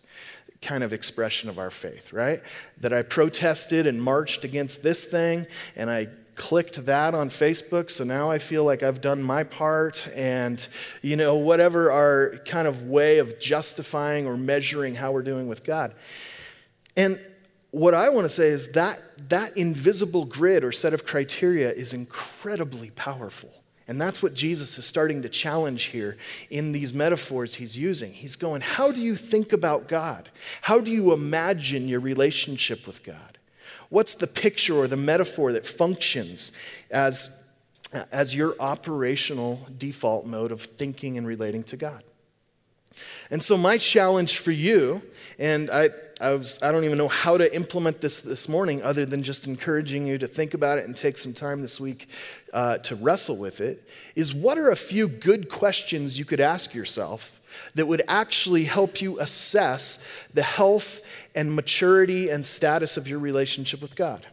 kind 0.61 0.85
of 0.85 0.93
expression 0.93 1.49
of 1.49 1.59
our 1.59 1.71
faith 1.71 2.13
right 2.13 2.43
that 2.79 2.93
i 2.93 3.03
protested 3.03 3.87
and 3.87 4.03
marched 4.03 4.45
against 4.45 4.83
this 4.83 5.05
thing 5.05 5.47
and 5.77 5.91
i 5.91 6.07
clicked 6.35 6.85
that 6.87 7.15
on 7.15 7.31
Facebook, 7.31 7.91
so 7.91 8.05
now 8.05 8.31
I 8.31 8.39
feel 8.39 8.65
like 8.65 8.83
I've 8.83 9.01
done 9.01 9.23
my 9.23 9.45
part, 9.45 10.09
and 10.15 10.67
you 11.03 11.17
know, 11.17 11.37
whatever 11.37 11.91
our 11.91 12.41
kind 12.45 12.67
of 12.67 12.85
way 12.85 13.19
of 13.19 13.39
justifying 13.39 14.27
or 14.27 14.37
measuring 14.37 14.97
how 14.97 15.13
we're 15.13 15.23
doing 15.23 15.49
with 15.49 15.65
God. 15.65 15.95
And 16.97 17.19
what 17.71 17.93
I 17.95 18.09
want 18.09 18.25
to 18.25 18.29
say 18.29 18.49
is 18.49 18.73
that 18.73 19.01
that 19.31 19.57
invisible 19.57 20.25
grid 20.25 20.63
or 20.63 20.71
set 20.71 20.95
of 20.95 21.05
criteria 21.05 21.73
is 21.73 21.93
incredibly 21.93 22.91
powerful. 22.91 23.53
And 23.87 24.01
that's 24.01 24.23
what 24.23 24.33
Jesus 24.33 24.79
is 24.79 24.87
starting 24.87 25.23
to 25.23 25.29
challenge 25.29 25.85
here 25.85 26.17
in 26.49 26.73
these 26.73 26.95
metaphors 26.95 27.57
he's 27.57 27.77
using. 27.77 28.13
He's 28.13 28.37
going, 28.37 28.63
How 28.63 28.93
do 28.93 29.01
you 29.01 29.15
think 29.15 29.53
about 29.53 29.89
God? 29.89 30.31
How 30.63 30.81
do 30.81 30.91
you 30.91 31.13
imagine 31.13 31.89
your 31.89 32.01
relationship 32.01 32.87
with 32.87 33.03
God? 33.03 33.39
What's 33.91 34.15
the 34.15 34.27
picture 34.27 34.77
or 34.77 34.89
the 34.89 34.97
metaphor 34.97 35.53
that 35.53 35.67
functions 35.67 36.51
as, 36.91 37.45
as 38.11 38.35
your 38.35 38.57
operational 38.59 39.61
default 39.77 40.27
mode 40.27 40.51
of 40.51 40.63
thinking 40.63 41.19
and 41.19 41.27
relating 41.27 41.63
to 41.65 41.77
God? 41.77 42.05
And 43.31 43.43
so, 43.43 43.57
my 43.57 43.77
challenge 43.77 44.39
for 44.39 44.53
you, 44.53 45.03
and 45.39 45.71
I, 45.71 45.91
I, 46.21 46.31
was, 46.33 46.63
I 46.63 46.73
don't 46.73 46.85
even 46.85 46.99
know 46.99 47.09
how 47.09 47.37
to 47.37 47.55
implement 47.55 48.01
this 48.01 48.21
this 48.21 48.49
morning 48.49 48.83
other 48.83 49.05
than 49.05 49.23
just 49.23 49.47
encouraging 49.47 50.07
you 50.07 50.19
to 50.19 50.27
think 50.27 50.55
about 50.55 50.79
it 50.79 50.85
and 50.85 50.97
take 50.97 51.19
some 51.19 51.33
time 51.33 51.63
this 51.63 51.81
week 51.81 52.09
uh, 52.53 52.79
to 52.79 52.97
wrestle 52.97 53.37
with 53.37 53.61
it, 53.61 53.89
is 54.15 54.35
what 54.35 54.59
are 54.59 54.71
a 54.71 54.77
few 54.77 55.09
good 55.09 55.49
questions 55.49 56.19
you 56.19 56.25
could 56.25 56.41
ask 56.41 56.75
yourself 56.75 57.41
that 57.75 57.87
would 57.87 58.03
actually 58.09 58.65
help 58.65 59.01
you 59.01 59.19
assess 59.21 60.05
the 60.33 60.43
health 60.43 61.03
and 61.35 61.55
maturity 61.55 62.29
and 62.29 62.45
status 62.47 62.97
of 62.97 63.09
your 63.09 63.19
relationship 63.19 63.81
with 63.83 63.97
God? 63.97 64.27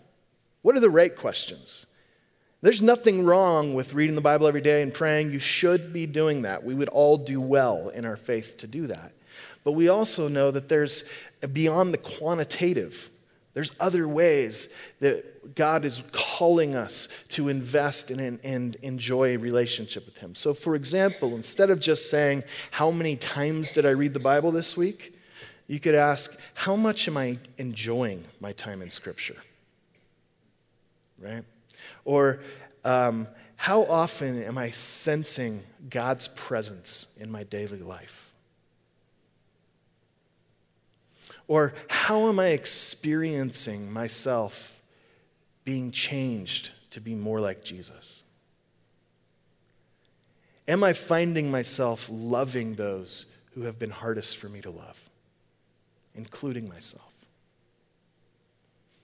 What 0.61 0.75
are 0.75 0.79
the 0.81 0.89
right 0.89 1.15
questions? 1.15 1.85
There's 2.61 2.81
nothing 2.81 3.25
wrong 3.25 3.73
with 3.73 3.95
reading 3.95 4.15
the 4.15 4.21
Bible 4.21 4.45
every 4.45 4.61
day 4.61 4.83
and 4.83 4.93
praying. 4.93 5.31
You 5.31 5.39
should 5.39 5.91
be 5.91 6.05
doing 6.05 6.43
that. 6.43 6.63
We 6.63 6.75
would 6.75 6.89
all 6.89 7.17
do 7.17 7.41
well 7.41 7.89
in 7.89 8.05
our 8.05 8.17
faith 8.17 8.57
to 8.57 8.67
do 8.67 8.85
that. 8.87 9.13
But 9.63 9.73
we 9.73 9.87
also 9.89 10.27
know 10.27 10.51
that 10.51 10.69
there's 10.69 11.03
beyond 11.53 11.93
the 11.93 11.97
quantitative, 11.97 13.09
there's 13.53 13.71
other 13.79 14.07
ways 14.07 14.69
that 14.99 15.55
God 15.55 15.85
is 15.85 16.03
calling 16.11 16.75
us 16.75 17.07
to 17.29 17.49
invest 17.49 18.11
in 18.11 18.19
and, 18.19 18.39
and 18.43 18.75
enjoy 18.77 19.35
a 19.35 19.37
relationship 19.37 20.05
with 20.05 20.19
Him. 20.19 20.35
So, 20.35 20.53
for 20.53 20.75
example, 20.75 21.35
instead 21.35 21.69
of 21.69 21.79
just 21.79 22.09
saying, 22.09 22.43
How 22.71 22.91
many 22.91 23.15
times 23.15 23.71
did 23.71 23.85
I 23.85 23.91
read 23.91 24.13
the 24.13 24.19
Bible 24.19 24.51
this 24.51 24.77
week? 24.77 25.17
you 25.67 25.79
could 25.79 25.95
ask, 25.95 26.37
How 26.53 26.75
much 26.75 27.07
am 27.07 27.17
I 27.17 27.37
enjoying 27.57 28.25
my 28.39 28.51
time 28.51 28.81
in 28.81 28.89
Scripture? 28.89 29.37
Right? 31.19 31.43
Or, 32.05 32.41
um, 32.83 33.27
How 33.57 33.83
often 33.83 34.41
am 34.43 34.57
I 34.57 34.71
sensing 34.71 35.63
God's 35.89 36.27
presence 36.29 37.17
in 37.19 37.31
my 37.31 37.43
daily 37.43 37.79
life? 37.79 38.30
Or 41.51 41.73
how 41.89 42.29
am 42.29 42.39
I 42.39 42.51
experiencing 42.51 43.91
myself 43.91 44.81
being 45.65 45.91
changed 45.91 46.69
to 46.91 47.01
be 47.01 47.13
more 47.13 47.41
like 47.41 47.61
Jesus? 47.61 48.23
Am 50.65 50.81
I 50.81 50.93
finding 50.93 51.51
myself 51.51 52.07
loving 52.09 52.75
those 52.75 53.25
who 53.53 53.63
have 53.63 53.77
been 53.77 53.89
hardest 53.89 54.37
for 54.37 54.47
me 54.47 54.61
to 54.61 54.69
love, 54.69 55.09
including 56.15 56.69
myself? 56.69 57.13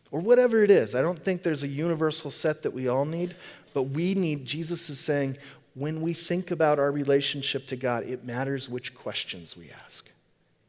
Or 0.09 0.21
whatever 0.21 0.63
it 0.63 0.71
is. 0.71 0.95
I 0.95 1.01
don't 1.01 1.21
think 1.21 1.43
there's 1.43 1.63
a 1.63 1.67
universal 1.67 2.31
set 2.31 2.63
that 2.63 2.71
we 2.71 2.87
all 2.87 3.03
need, 3.03 3.35
but 3.73 3.83
we 3.89 4.15
need, 4.15 4.45
Jesus 4.45 4.89
is 4.89 5.01
saying, 5.01 5.37
when 5.73 5.99
we 5.99 6.13
think 6.13 6.49
about 6.49 6.79
our 6.79 6.93
relationship 6.93 7.67
to 7.67 7.75
God, 7.75 8.03
it 8.05 8.23
matters 8.23 8.69
which 8.69 8.95
questions 8.95 9.57
we 9.57 9.69
ask. 9.83 10.09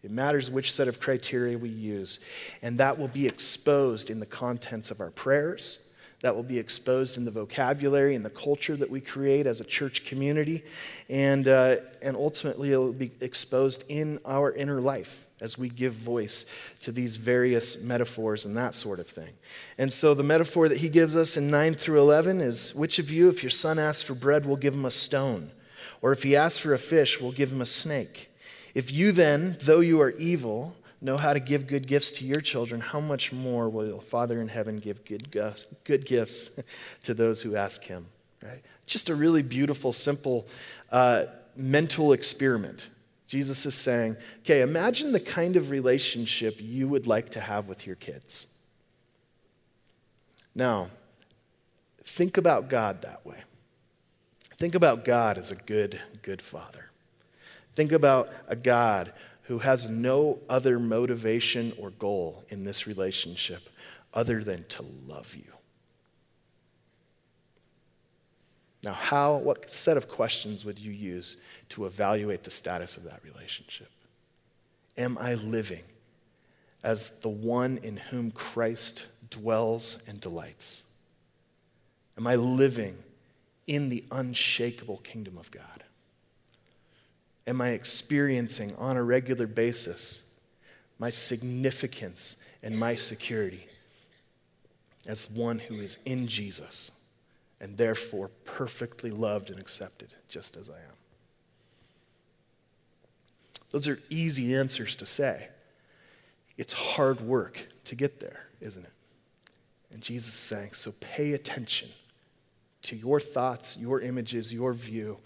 It 0.02 0.10
matters 0.10 0.50
which 0.50 0.72
set 0.72 0.88
of 0.88 1.00
criteria 1.00 1.58
we 1.58 1.68
use. 1.68 2.20
And 2.62 2.78
that 2.78 2.98
will 2.98 3.08
be 3.08 3.26
exposed 3.26 4.10
in 4.10 4.20
the 4.20 4.26
contents 4.26 4.90
of 4.90 5.00
our 5.00 5.10
prayers. 5.10 5.80
That 6.20 6.34
will 6.34 6.44
be 6.44 6.58
exposed 6.58 7.16
in 7.16 7.24
the 7.24 7.30
vocabulary 7.30 8.14
and 8.14 8.24
the 8.24 8.30
culture 8.30 8.76
that 8.76 8.90
we 8.90 9.00
create 9.00 9.46
as 9.46 9.60
a 9.60 9.64
church 9.64 10.04
community. 10.04 10.64
And, 11.08 11.46
uh, 11.46 11.76
and 12.02 12.16
ultimately, 12.16 12.72
it 12.72 12.76
will 12.76 12.92
be 12.92 13.10
exposed 13.20 13.84
in 13.88 14.18
our 14.24 14.52
inner 14.52 14.80
life 14.80 15.26
as 15.40 15.56
we 15.56 15.68
give 15.68 15.92
voice 15.92 16.46
to 16.80 16.90
these 16.90 17.16
various 17.16 17.82
metaphors 17.82 18.44
and 18.44 18.56
that 18.56 18.74
sort 18.74 18.98
of 18.98 19.06
thing. 19.06 19.32
And 19.78 19.92
so, 19.92 20.12
the 20.12 20.24
metaphor 20.24 20.68
that 20.68 20.78
he 20.78 20.88
gives 20.88 21.14
us 21.16 21.36
in 21.36 21.50
9 21.50 21.74
through 21.74 22.00
11 22.00 22.40
is 22.40 22.74
which 22.74 22.98
of 22.98 23.10
you, 23.10 23.28
if 23.28 23.44
your 23.44 23.50
son 23.50 23.78
asks 23.78 24.02
for 24.02 24.14
bread, 24.14 24.44
will 24.44 24.56
give 24.56 24.74
him 24.74 24.84
a 24.84 24.90
stone? 24.90 25.52
Or 26.02 26.12
if 26.12 26.24
he 26.24 26.34
asks 26.34 26.58
for 26.58 26.74
a 26.74 26.78
fish, 26.78 27.20
will 27.20 27.32
give 27.32 27.52
him 27.52 27.60
a 27.60 27.66
snake? 27.66 28.27
If 28.78 28.92
you 28.92 29.10
then, 29.10 29.56
though 29.62 29.80
you 29.80 30.00
are 30.00 30.12
evil, 30.12 30.76
know 31.00 31.16
how 31.16 31.32
to 31.32 31.40
give 31.40 31.66
good 31.66 31.88
gifts 31.88 32.12
to 32.12 32.24
your 32.24 32.40
children, 32.40 32.80
how 32.80 33.00
much 33.00 33.32
more 33.32 33.68
will 33.68 33.84
your 33.84 34.00
Father 34.00 34.40
in 34.40 34.46
heaven 34.46 34.78
give 34.78 35.04
good, 35.04 35.32
good 35.82 36.06
gifts 36.06 36.50
to 37.02 37.12
those 37.12 37.42
who 37.42 37.56
ask 37.56 37.82
him? 37.82 38.06
Right? 38.40 38.62
Just 38.86 39.08
a 39.08 39.16
really 39.16 39.42
beautiful, 39.42 39.92
simple 39.92 40.46
uh, 40.92 41.24
mental 41.56 42.12
experiment. 42.12 42.88
Jesus 43.26 43.66
is 43.66 43.74
saying, 43.74 44.16
okay, 44.42 44.60
imagine 44.60 45.10
the 45.10 45.18
kind 45.18 45.56
of 45.56 45.70
relationship 45.70 46.58
you 46.60 46.86
would 46.86 47.08
like 47.08 47.30
to 47.30 47.40
have 47.40 47.66
with 47.66 47.84
your 47.84 47.96
kids. 47.96 48.46
Now, 50.54 50.86
think 52.04 52.36
about 52.36 52.68
God 52.68 53.02
that 53.02 53.26
way. 53.26 53.42
Think 54.56 54.76
about 54.76 55.04
God 55.04 55.36
as 55.36 55.50
a 55.50 55.56
good, 55.56 56.00
good 56.22 56.40
father. 56.40 56.87
Think 57.78 57.92
about 57.92 58.30
a 58.48 58.56
God 58.56 59.12
who 59.42 59.60
has 59.60 59.88
no 59.88 60.40
other 60.48 60.80
motivation 60.80 61.72
or 61.78 61.90
goal 61.90 62.42
in 62.48 62.64
this 62.64 62.88
relationship 62.88 63.68
other 64.12 64.42
than 64.42 64.64
to 64.64 64.84
love 65.06 65.36
you. 65.36 65.52
Now, 68.82 68.94
how, 68.94 69.36
what 69.36 69.70
set 69.70 69.96
of 69.96 70.08
questions 70.08 70.64
would 70.64 70.80
you 70.80 70.90
use 70.90 71.36
to 71.68 71.86
evaluate 71.86 72.42
the 72.42 72.50
status 72.50 72.96
of 72.96 73.04
that 73.04 73.20
relationship? 73.22 73.92
Am 74.96 75.16
I 75.16 75.34
living 75.34 75.84
as 76.82 77.10
the 77.20 77.28
one 77.28 77.78
in 77.84 77.96
whom 77.96 78.32
Christ 78.32 79.06
dwells 79.30 80.02
and 80.08 80.20
delights? 80.20 80.82
Am 82.16 82.26
I 82.26 82.34
living 82.34 82.98
in 83.68 83.88
the 83.88 84.02
unshakable 84.10 84.96
kingdom 85.04 85.38
of 85.38 85.52
God? 85.52 85.84
Am 87.48 87.60
I 87.62 87.70
experiencing 87.70 88.74
on 88.76 88.96
a 88.96 89.02
regular 89.02 89.46
basis 89.46 90.22
my 90.98 91.10
significance 91.10 92.36
and 92.62 92.78
my 92.78 92.94
security 92.94 93.66
as 95.06 95.30
one 95.30 95.58
who 95.58 95.76
is 95.76 95.98
in 96.04 96.28
Jesus 96.28 96.90
and 97.60 97.76
therefore 97.76 98.28
perfectly 98.44 99.10
loved 99.10 99.48
and 99.50 99.58
accepted 99.58 100.12
just 100.28 100.56
as 100.56 100.68
I 100.68 100.74
am? 100.74 100.94
Those 103.70 103.88
are 103.88 103.98
easy 104.10 104.54
answers 104.54 104.94
to 104.96 105.06
say. 105.06 105.48
It's 106.58 106.72
hard 106.72 107.20
work 107.20 107.66
to 107.84 107.94
get 107.94 108.20
there, 108.20 108.48
isn't 108.60 108.84
it? 108.84 108.92
And 109.90 110.02
Jesus 110.02 110.34
is 110.34 110.40
saying, 110.40 110.72
so 110.74 110.92
pay 111.00 111.32
attention 111.32 111.88
to 112.82 112.96
your 112.96 113.20
thoughts, 113.20 113.76
your 113.76 114.00
images, 114.00 114.52
your 114.52 114.72
view, 114.72 115.18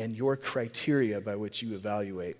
and 0.00 0.16
your 0.16 0.34
criteria 0.34 1.20
by 1.20 1.36
which 1.36 1.62
you 1.62 1.74
evaluate 1.74 2.36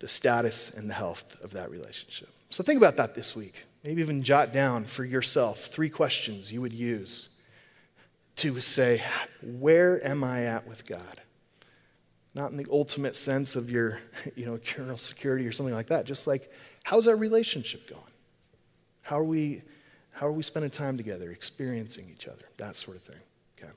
the 0.00 0.08
status 0.08 0.70
and 0.70 0.90
the 0.90 0.94
health 0.94 1.36
of 1.42 1.52
that 1.52 1.70
relationship. 1.70 2.28
So 2.50 2.64
think 2.64 2.76
about 2.76 2.96
that 2.96 3.14
this 3.14 3.36
week. 3.36 3.66
Maybe 3.84 4.02
even 4.02 4.22
jot 4.22 4.52
down 4.52 4.84
for 4.84 5.04
yourself 5.04 5.66
three 5.66 5.88
questions 5.88 6.52
you 6.52 6.60
would 6.60 6.72
use 6.72 7.28
to 8.36 8.60
say, 8.60 9.02
Where 9.42 10.04
am 10.04 10.24
I 10.24 10.44
at 10.44 10.66
with 10.66 10.88
God? 10.88 11.20
Not 12.34 12.50
in 12.50 12.56
the 12.56 12.66
ultimate 12.68 13.14
sense 13.14 13.54
of 13.54 13.70
your, 13.70 14.00
you 14.34 14.44
know, 14.44 14.54
eternal 14.54 14.96
security 14.96 15.46
or 15.46 15.52
something 15.52 15.74
like 15.74 15.86
that. 15.86 16.06
Just 16.06 16.26
like, 16.26 16.50
how's 16.82 17.06
our 17.06 17.16
relationship 17.16 17.88
going? 17.88 18.02
How 19.02 19.20
are 19.20 19.24
we, 19.24 19.62
how 20.12 20.26
are 20.26 20.32
we 20.32 20.42
spending 20.42 20.70
time 20.72 20.96
together, 20.96 21.30
experiencing 21.30 22.08
each 22.10 22.26
other? 22.26 22.46
That 22.56 22.74
sort 22.74 22.96
of 22.96 23.04
thing. 23.04 23.20
Okay. 23.56 23.72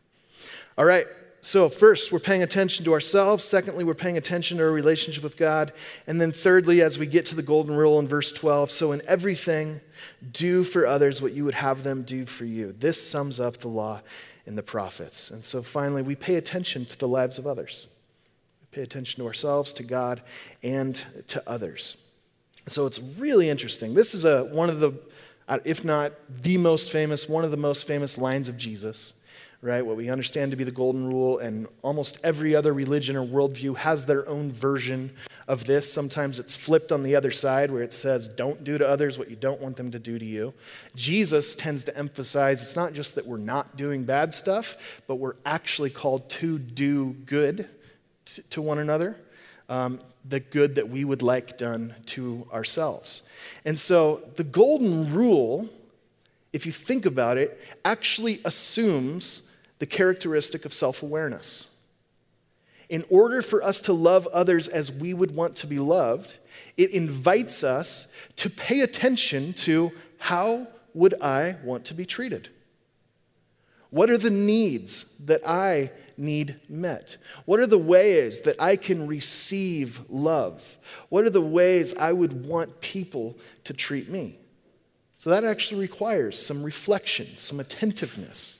All 0.75 0.85
right. 0.85 1.05
So, 1.41 1.69
first, 1.69 2.11
we're 2.11 2.19
paying 2.19 2.41
attention 2.41 2.83
to 2.85 2.93
ourselves. 2.93 3.43
Secondly, 3.43 3.83
we're 3.83 3.93
paying 3.93 4.17
attention 4.17 4.57
to 4.57 4.63
our 4.63 4.71
relationship 4.71 5.23
with 5.23 5.37
God. 5.37 5.71
And 6.07 6.19
then, 6.19 6.31
thirdly, 6.31 6.81
as 6.81 6.97
we 6.97 7.05
get 7.05 7.25
to 7.27 7.35
the 7.35 7.43
golden 7.43 7.75
rule 7.75 7.99
in 7.99 8.07
verse 8.07 8.31
12, 8.31 8.71
so 8.71 8.91
in 8.91 9.01
everything, 9.07 9.79
do 10.31 10.63
for 10.63 10.87
others 10.87 11.21
what 11.21 11.33
you 11.33 11.45
would 11.45 11.55
have 11.55 11.83
them 11.83 12.01
do 12.01 12.25
for 12.25 12.45
you. 12.45 12.71
This 12.71 13.07
sums 13.07 13.39
up 13.39 13.57
the 13.57 13.67
law 13.67 14.01
and 14.45 14.57
the 14.57 14.63
prophets. 14.63 15.29
And 15.29 15.45
so, 15.45 15.61
finally, 15.61 16.01
we 16.01 16.15
pay 16.15 16.35
attention 16.35 16.85
to 16.85 16.97
the 16.97 17.07
lives 17.07 17.37
of 17.37 17.45
others. 17.45 17.87
We 18.61 18.77
pay 18.77 18.81
attention 18.81 19.21
to 19.21 19.27
ourselves, 19.27 19.73
to 19.73 19.83
God, 19.83 20.23
and 20.63 21.01
to 21.27 21.43
others. 21.47 21.97
So, 22.67 22.87
it's 22.87 22.99
really 22.99 23.47
interesting. 23.47 23.93
This 23.93 24.15
is 24.15 24.25
a, 24.25 24.45
one 24.45 24.69
of 24.71 24.79
the, 24.79 24.93
uh, 25.47 25.59
if 25.63 25.85
not 25.85 26.13
the 26.27 26.57
most 26.57 26.91
famous, 26.91 27.29
one 27.29 27.43
of 27.45 27.51
the 27.51 27.57
most 27.57 27.85
famous 27.85 28.17
lines 28.17 28.49
of 28.49 28.57
Jesus 28.57 29.13
right? 29.61 29.85
What 29.85 29.97
we 29.97 30.09
understand 30.09 30.51
to 30.51 30.57
be 30.57 30.63
the 30.63 30.71
golden 30.71 31.07
rule, 31.07 31.39
and 31.39 31.67
almost 31.81 32.19
every 32.23 32.55
other 32.55 32.73
religion 32.73 33.15
or 33.15 33.25
worldview 33.25 33.77
has 33.77 34.05
their 34.05 34.27
own 34.29 34.51
version 34.51 35.15
of 35.47 35.65
this. 35.65 35.91
Sometimes 35.91 36.39
it's 36.39 36.55
flipped 36.55 36.91
on 36.91 37.03
the 37.03 37.15
other 37.15 37.31
side 37.31 37.71
where 37.71 37.81
it 37.81 37.93
says, 37.93 38.27
don't 38.27 38.63
do 38.63 38.77
to 38.77 38.87
others 38.87 39.17
what 39.17 39.29
you 39.29 39.35
don't 39.35 39.61
want 39.61 39.77
them 39.77 39.91
to 39.91 39.99
do 39.99 40.19
to 40.19 40.25
you. 40.25 40.53
Jesus 40.95 41.55
tends 41.55 41.83
to 41.85 41.97
emphasize 41.97 42.61
it's 42.61 42.75
not 42.75 42.93
just 42.93 43.15
that 43.15 43.25
we're 43.25 43.37
not 43.37 43.77
doing 43.77 44.03
bad 44.03 44.33
stuff, 44.33 45.01
but 45.07 45.15
we're 45.15 45.35
actually 45.45 45.89
called 45.89 46.29
to 46.29 46.59
do 46.59 47.13
good 47.13 47.67
to 48.49 48.61
one 48.61 48.79
another. 48.79 49.19
Um, 49.69 49.99
the 50.23 50.39
good 50.39 50.75
that 50.75 50.87
we 50.87 51.03
would 51.03 51.21
like 51.21 51.57
done 51.57 51.93
to 52.07 52.47
ourselves. 52.53 53.23
And 53.65 53.77
so 53.77 54.21
the 54.37 54.45
golden 54.45 55.13
rule, 55.13 55.67
if 56.53 56.65
you 56.65 56.71
think 56.71 57.05
about 57.05 57.37
it, 57.37 57.59
actually 57.83 58.39
assumes 58.45 59.46
the 59.79 59.85
characteristic 59.85 60.65
of 60.65 60.73
self 60.73 61.03
awareness. 61.03 61.73
In 62.89 63.03
order 63.09 63.41
for 63.41 63.61
us 63.61 63.81
to 63.81 63.93
love 63.93 64.27
others 64.27 64.67
as 64.67 64.91
we 64.91 65.13
would 65.13 65.35
want 65.35 65.57
to 65.57 65.67
be 65.67 65.79
loved, 65.79 66.37
it 66.77 66.91
invites 66.91 67.63
us 67.63 68.11
to 68.37 68.49
pay 68.49 68.81
attention 68.81 69.53
to 69.53 69.91
how 70.19 70.67
would 70.93 71.13
I 71.21 71.57
want 71.63 71.85
to 71.85 71.93
be 71.93 72.05
treated? 72.05 72.49
What 73.89 74.09
are 74.09 74.17
the 74.17 74.29
needs 74.29 75.17
that 75.19 75.41
I 75.45 75.91
need 76.17 76.59
met? 76.69 77.17
What 77.45 77.59
are 77.59 77.67
the 77.67 77.77
ways 77.77 78.41
that 78.41 78.59
I 78.59 78.75
can 78.77 79.05
receive 79.05 80.01
love? 80.09 80.77
What 81.09 81.25
are 81.25 81.29
the 81.29 81.41
ways 81.41 81.95
I 81.95 82.13
would 82.13 82.45
want 82.45 82.81
people 82.81 83.37
to 83.65 83.73
treat 83.73 84.09
me? 84.09 84.39
So 85.17 85.29
that 85.29 85.43
actually 85.43 85.81
requires 85.81 86.41
some 86.41 86.63
reflection, 86.63 87.35
some 87.35 87.59
attentiveness 87.59 88.56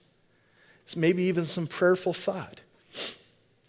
maybe 0.95 1.23
even 1.23 1.45
some 1.45 1.67
prayerful 1.67 2.13
thought. 2.13 2.61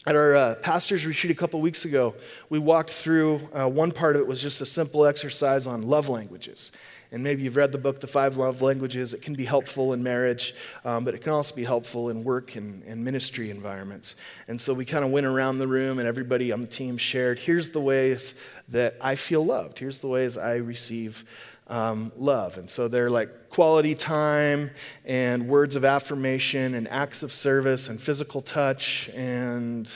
At 0.06 0.16
our 0.16 0.36
uh, 0.36 0.54
pastor's 0.56 1.04
retreat 1.04 1.30
a 1.30 1.34
couple 1.34 1.60
weeks 1.60 1.84
ago, 1.84 2.14
we 2.48 2.58
walked 2.58 2.90
through 2.90 3.40
uh, 3.52 3.68
one 3.68 3.92
part 3.92 4.16
of 4.16 4.22
it 4.22 4.28
was 4.28 4.40
just 4.40 4.60
a 4.60 4.66
simple 4.66 5.04
exercise 5.04 5.66
on 5.66 5.82
love 5.82 6.08
languages. 6.08 6.72
And 7.10 7.22
maybe 7.22 7.42
you've 7.42 7.56
read 7.56 7.72
the 7.72 7.78
book, 7.78 8.00
The 8.00 8.06
Five 8.06 8.36
Love 8.36 8.60
Languages. 8.60 9.14
It 9.14 9.22
can 9.22 9.34
be 9.34 9.46
helpful 9.46 9.94
in 9.94 10.02
marriage, 10.02 10.54
um, 10.84 11.04
but 11.04 11.14
it 11.14 11.22
can 11.22 11.32
also 11.32 11.54
be 11.54 11.64
helpful 11.64 12.10
in 12.10 12.22
work 12.22 12.54
and, 12.56 12.82
and 12.84 13.02
ministry 13.02 13.50
environments. 13.50 14.16
And 14.46 14.60
so 14.60 14.74
we 14.74 14.84
kind 14.84 15.04
of 15.04 15.10
went 15.10 15.26
around 15.26 15.58
the 15.58 15.66
room, 15.66 15.98
and 15.98 16.06
everybody 16.06 16.52
on 16.52 16.60
the 16.60 16.66
team 16.66 16.98
shared 16.98 17.38
here's 17.38 17.70
the 17.70 17.80
ways 17.80 18.34
that 18.68 18.96
I 19.00 19.14
feel 19.14 19.44
loved, 19.44 19.78
here's 19.78 19.98
the 19.98 20.08
ways 20.08 20.36
I 20.36 20.56
receive 20.56 21.24
um, 21.68 22.12
love. 22.16 22.58
And 22.58 22.68
so 22.68 22.88
they're 22.88 23.10
like 23.10 23.50
quality 23.50 23.94
time 23.94 24.70
and 25.04 25.48
words 25.48 25.76
of 25.76 25.84
affirmation 25.84 26.74
and 26.74 26.88
acts 26.88 27.22
of 27.22 27.32
service 27.32 27.88
and 27.88 28.00
physical 28.00 28.40
touch 28.40 29.10
and 29.14 29.90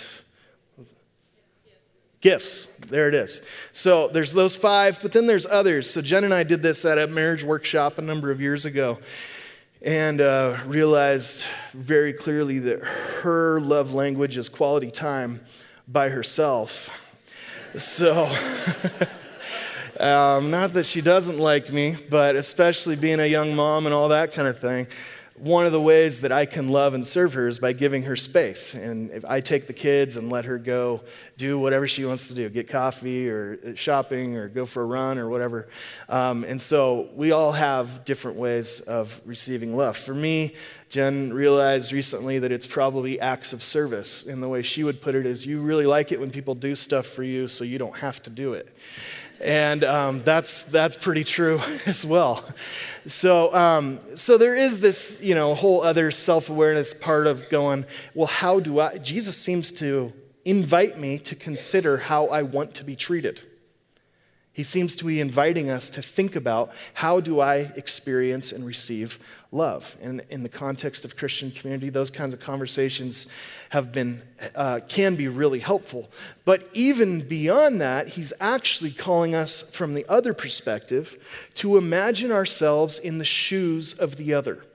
gifts. 2.20 2.66
There 2.86 3.08
it 3.08 3.14
is. 3.14 3.42
So 3.72 4.08
there's 4.08 4.32
those 4.32 4.54
five, 4.54 5.00
but 5.02 5.12
then 5.12 5.26
there's 5.26 5.46
others. 5.46 5.90
So 5.90 6.00
Jen 6.00 6.24
and 6.24 6.34
I 6.34 6.42
did 6.42 6.62
this 6.62 6.84
at 6.84 6.98
a 6.98 7.06
marriage 7.06 7.44
workshop 7.44 7.98
a 7.98 8.02
number 8.02 8.30
of 8.30 8.40
years 8.40 8.64
ago 8.64 8.98
and 9.84 10.20
uh, 10.20 10.58
realized 10.66 11.44
very 11.72 12.12
clearly 12.12 12.60
that 12.60 12.80
her 12.80 13.60
love 13.60 13.92
language 13.92 14.36
is 14.36 14.48
quality 14.48 14.90
time 14.90 15.40
by 15.88 16.08
herself. 16.08 16.98
So, 17.76 18.30
um, 20.02 20.50
not 20.50 20.72
that 20.72 20.84
she 20.84 21.00
doesn't 21.00 21.38
like 21.38 21.72
me, 21.72 21.94
but 22.10 22.36
especially 22.36 22.96
being 22.96 23.20
a 23.20 23.26
young 23.26 23.54
mom 23.54 23.86
and 23.86 23.94
all 23.94 24.08
that 24.08 24.32
kind 24.32 24.48
of 24.48 24.58
thing 24.58 24.88
one 25.42 25.66
of 25.66 25.72
the 25.72 25.80
ways 25.80 26.20
that 26.20 26.30
I 26.30 26.46
can 26.46 26.68
love 26.68 26.94
and 26.94 27.04
serve 27.04 27.34
her 27.34 27.48
is 27.48 27.58
by 27.58 27.72
giving 27.72 28.04
her 28.04 28.14
space. 28.14 28.74
And 28.74 29.10
if 29.10 29.24
I 29.24 29.40
take 29.40 29.66
the 29.66 29.72
kids 29.72 30.16
and 30.16 30.30
let 30.30 30.44
her 30.44 30.56
go 30.56 31.02
do 31.36 31.58
whatever 31.58 31.88
she 31.88 32.04
wants 32.04 32.28
to 32.28 32.34
do 32.34 32.48
get 32.48 32.68
coffee 32.68 33.28
or 33.28 33.74
shopping 33.74 34.36
or 34.36 34.48
go 34.48 34.66
for 34.66 34.82
a 34.82 34.86
run 34.86 35.18
or 35.18 35.28
whatever. 35.28 35.68
Um, 36.08 36.44
and 36.44 36.60
so 36.60 37.08
we 37.14 37.32
all 37.32 37.50
have 37.50 38.04
different 38.04 38.36
ways 38.36 38.80
of 38.80 39.20
receiving 39.24 39.76
love. 39.76 39.96
For 39.96 40.14
me, 40.14 40.54
Jen 40.90 41.32
realized 41.32 41.92
recently 41.92 42.38
that 42.38 42.52
it's 42.52 42.66
probably 42.66 43.18
acts 43.18 43.52
of 43.52 43.64
service. 43.64 44.26
And 44.26 44.40
the 44.42 44.48
way 44.48 44.62
she 44.62 44.84
would 44.84 45.00
put 45.00 45.14
it 45.16 45.26
is 45.26 45.44
you 45.44 45.60
really 45.60 45.86
like 45.86 46.12
it 46.12 46.20
when 46.20 46.30
people 46.30 46.54
do 46.54 46.76
stuff 46.76 47.06
for 47.06 47.24
you 47.24 47.48
so 47.48 47.64
you 47.64 47.78
don't 47.78 47.96
have 47.96 48.22
to 48.24 48.30
do 48.30 48.52
it. 48.52 48.68
And 49.42 49.82
um, 49.82 50.22
that's, 50.22 50.62
that's 50.64 50.96
pretty 50.96 51.24
true 51.24 51.60
as 51.86 52.04
well. 52.04 52.44
So, 53.06 53.52
um, 53.54 53.98
so 54.16 54.38
there 54.38 54.54
is 54.54 54.80
this, 54.80 55.18
you 55.20 55.34
know, 55.34 55.54
whole 55.54 55.82
other 55.82 56.10
self 56.10 56.48
awareness 56.48 56.94
part 56.94 57.26
of 57.26 57.48
going, 57.48 57.84
well, 58.14 58.28
how 58.28 58.60
do 58.60 58.80
I? 58.80 58.98
Jesus 58.98 59.36
seems 59.36 59.72
to 59.72 60.12
invite 60.44 60.98
me 60.98 61.18
to 61.18 61.34
consider 61.34 61.96
how 61.96 62.26
I 62.26 62.42
want 62.42 62.74
to 62.74 62.84
be 62.84 62.96
treated. 62.96 63.40
He 64.54 64.62
seems 64.62 64.94
to 64.96 65.06
be 65.06 65.18
inviting 65.18 65.70
us 65.70 65.88
to 65.90 66.02
think 66.02 66.36
about 66.36 66.72
how 66.94 67.20
do 67.20 67.40
I 67.40 67.72
experience 67.74 68.52
and 68.52 68.66
receive 68.66 69.18
love. 69.50 69.96
And 70.02 70.20
in 70.28 70.42
the 70.42 70.50
context 70.50 71.06
of 71.06 71.16
Christian 71.16 71.50
community, 71.50 71.88
those 71.88 72.10
kinds 72.10 72.34
of 72.34 72.40
conversations 72.40 73.28
have 73.70 73.92
been, 73.92 74.20
uh, 74.54 74.80
can 74.88 75.16
be 75.16 75.26
really 75.26 75.60
helpful. 75.60 76.10
But 76.44 76.68
even 76.74 77.26
beyond 77.26 77.80
that, 77.80 78.08
he's 78.08 78.34
actually 78.40 78.90
calling 78.90 79.34
us 79.34 79.62
from 79.62 79.94
the 79.94 80.04
other 80.06 80.34
perspective 80.34 81.16
to 81.54 81.78
imagine 81.78 82.30
ourselves 82.30 82.98
in 82.98 83.16
the 83.16 83.24
shoes 83.24 83.94
of 83.94 84.16
the 84.16 84.34
other. 84.34 84.66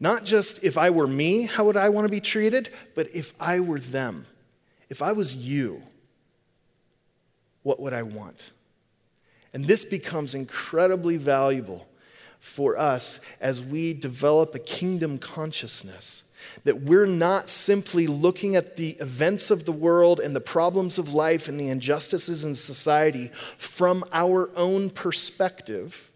Not 0.00 0.26
just 0.26 0.62
if 0.62 0.76
I 0.76 0.90
were 0.90 1.06
me, 1.06 1.46
how 1.46 1.64
would 1.64 1.78
I 1.78 1.88
want 1.88 2.06
to 2.06 2.12
be 2.12 2.20
treated, 2.20 2.68
but 2.94 3.08
if 3.14 3.32
I 3.40 3.58
were 3.58 3.80
them, 3.80 4.26
if 4.90 5.00
I 5.00 5.12
was 5.12 5.34
you 5.34 5.82
what 7.68 7.78
would 7.80 7.92
I 7.92 8.02
want? 8.02 8.52
And 9.52 9.66
this 9.66 9.84
becomes 9.84 10.34
incredibly 10.34 11.18
valuable 11.18 11.86
for 12.40 12.78
us 12.78 13.20
as 13.42 13.62
we 13.62 13.92
develop 13.92 14.54
a 14.54 14.58
kingdom 14.58 15.18
consciousness. 15.18 16.22
That 16.64 16.80
we're 16.80 17.04
not 17.04 17.50
simply 17.50 18.06
looking 18.06 18.56
at 18.56 18.76
the 18.76 18.92
events 19.00 19.50
of 19.50 19.66
the 19.66 19.72
world 19.72 20.18
and 20.18 20.34
the 20.34 20.40
problems 20.40 20.96
of 20.96 21.12
life 21.12 21.46
and 21.46 21.60
the 21.60 21.68
injustices 21.68 22.42
in 22.42 22.54
society 22.54 23.30
from 23.58 24.02
our 24.14 24.48
own 24.56 24.88
perspective, 24.88 26.10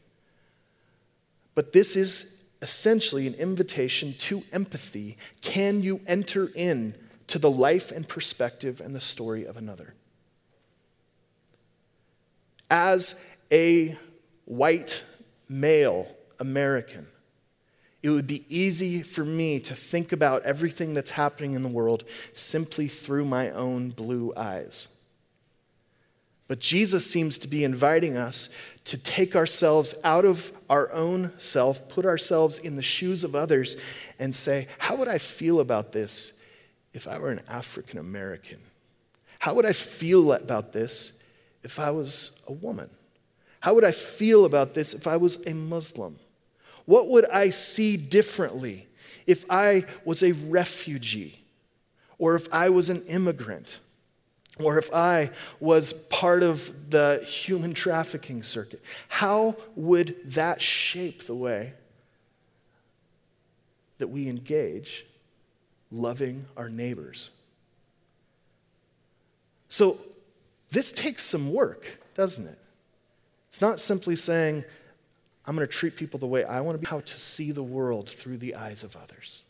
but 1.55 1.75
this 1.75 1.97
is 1.97 2.45
essentially 2.63 3.27
an 3.27 3.35
invitation 3.35 4.15
to 4.21 4.43
empathy. 4.55 5.19
Can 5.43 5.83
you 5.83 6.01
enter 6.07 6.51
in 6.55 6.95
to 7.27 7.39
the 7.39 7.51
life 7.51 7.93
and 7.93 8.09
perspective 8.09 8.81
and 8.81 8.95
the 8.95 9.03
story 9.03 9.45
of 9.45 9.59
another? 9.59 9.93
As 12.73 13.23
a 13.53 13.95
white 14.47 15.05
male 15.47 16.09
American, 16.41 17.07
it 18.03 18.09
would 18.09 18.27
be 18.27 18.47
easy 18.49 19.03
for 19.03 19.27
me 19.27 19.61
to 19.61 19.77
think 19.77 20.11
about 20.11 20.43
everything 20.43 20.95
that's 20.95 21.11
happening 21.13 21.53
in 21.53 21.63
the 21.63 21.69
world 21.69 22.03
simply 22.33 22.89
through 22.89 23.27
my 23.27 23.51
own 23.51 23.91
blue 23.91 24.33
eyes. 24.37 24.89
But 26.49 26.61
Jesus 26.61 27.09
seems 27.09 27.37
to 27.39 27.49
be 27.49 27.63
inviting 27.63 28.17
us 28.17 28.49
to 28.85 28.97
take 28.97 29.37
ourselves 29.37 29.95
out 30.03 30.25
of 30.25 30.51
our 30.71 30.91
own 30.93 31.33
self, 31.39 31.89
put 31.91 32.07
ourselves 32.07 32.59
in 32.59 32.77
the 32.77 32.83
shoes 32.83 33.23
of 33.23 33.35
others, 33.35 33.77
and 34.19 34.35
say, 34.35 34.67
How 34.79 34.97
would 34.97 35.09
I 35.09 35.19
feel 35.19 35.61
about 35.61 35.93
this 35.93 36.41
if 36.95 37.07
I 37.07 37.19
were 37.19 37.31
an 37.31 37.43
African 37.49 37.99
American? 37.99 38.59
How 39.39 39.55
would 39.55 39.67
I 39.67 39.73
feel 39.73 40.33
about 40.33 40.73
this 40.73 41.22
if 41.63 41.79
I 41.79 41.91
was 41.91 42.41
a 42.47 42.53
woman? 42.53 42.91
How 43.61 43.75
would 43.75 43.85
I 43.85 43.93
feel 43.93 44.45
about 44.45 44.75
this 44.75 44.93
if 44.95 45.07
I 45.07 45.17
was 45.17 45.45
a 45.47 45.55
Muslim? 45.55 46.19
What 46.85 47.09
would 47.09 47.27
I 47.27 47.51
see 47.51 47.97
differently 47.97 48.89
if 49.27 49.45
I 49.49 49.85
was 50.05 50.23
a 50.23 50.33
refugee? 50.33 51.39
Or 52.19 52.35
if 52.35 52.53
I 52.53 52.69
was 52.69 52.91
an 52.91 53.03
immigrant? 53.03 53.81
Or 54.59 54.79
if 54.79 54.93
I 54.93 55.31
was 55.61 55.93
part 55.93 56.43
of 56.43 56.91
the 56.91 57.25
human 57.27 57.73
trafficking 57.73 58.43
circuit? 58.43 58.83
How 59.09 59.57
would 59.77 60.17
that 60.25 60.61
shape 60.61 61.27
the 61.27 61.35
way 61.35 61.75
that 63.99 64.09
we 64.09 64.29
engage 64.29 65.07
loving 65.91 66.47
our 66.57 66.69
neighbors? 66.69 67.31
So, 69.69 69.99
this 70.73 70.91
takes 70.91 71.23
some 71.23 71.53
work, 71.53 72.01
doesn't 72.15 72.47
it? 72.47 72.59
It's 73.49 73.61
not 73.61 73.81
simply 73.81 74.17
saying, 74.17 74.65
I'm 75.47 75.55
going 75.55 75.69
to 75.69 75.73
treat 75.73 75.97
people 75.97 76.19
the 76.19 76.27
way 76.27 76.45
I 76.45 76.63
want 76.63 76.77
to 76.77 76.79
be, 76.81 76.87
how 76.87 77.01
to 77.01 77.19
see 77.19 77.53
the 77.53 77.63
world 77.63 78.09
through 78.09 78.39
the 78.39 78.55
eyes 78.55 78.83
of 78.83 78.97
others. 78.97 79.45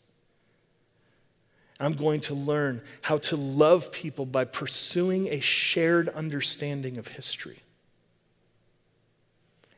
I'm 1.79 1.93
going 1.93 2.21
to 2.23 2.35
learn 2.35 2.83
how 3.03 3.19
to 3.19 3.37
love 3.37 3.93
people 3.93 4.27
by 4.27 4.45
pursuing 4.45 5.29
a 5.29 5.39
shared 5.39 6.09
understanding 6.09 6.99
of 6.99 7.09
history. 7.09 7.61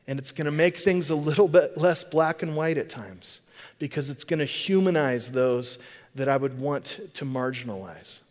And 0.07 0.17
it's 0.17 0.31
going 0.31 0.45
to 0.45 0.51
make 0.51 0.77
things 0.77 1.11
a 1.11 1.15
little 1.15 1.47
bit 1.47 1.77
less 1.77 2.03
black 2.03 2.41
and 2.41 2.55
white 2.55 2.77
at 2.79 2.89
times 2.89 3.41
because 3.77 4.09
it's 4.09 4.23
going 4.23 4.39
to 4.39 4.45
humanize 4.45 5.31
those 5.31 5.77
that 6.15 6.27
I 6.27 6.37
would 6.37 6.59
want 6.59 6.99
to 7.13 7.25
marginalize 7.25 8.21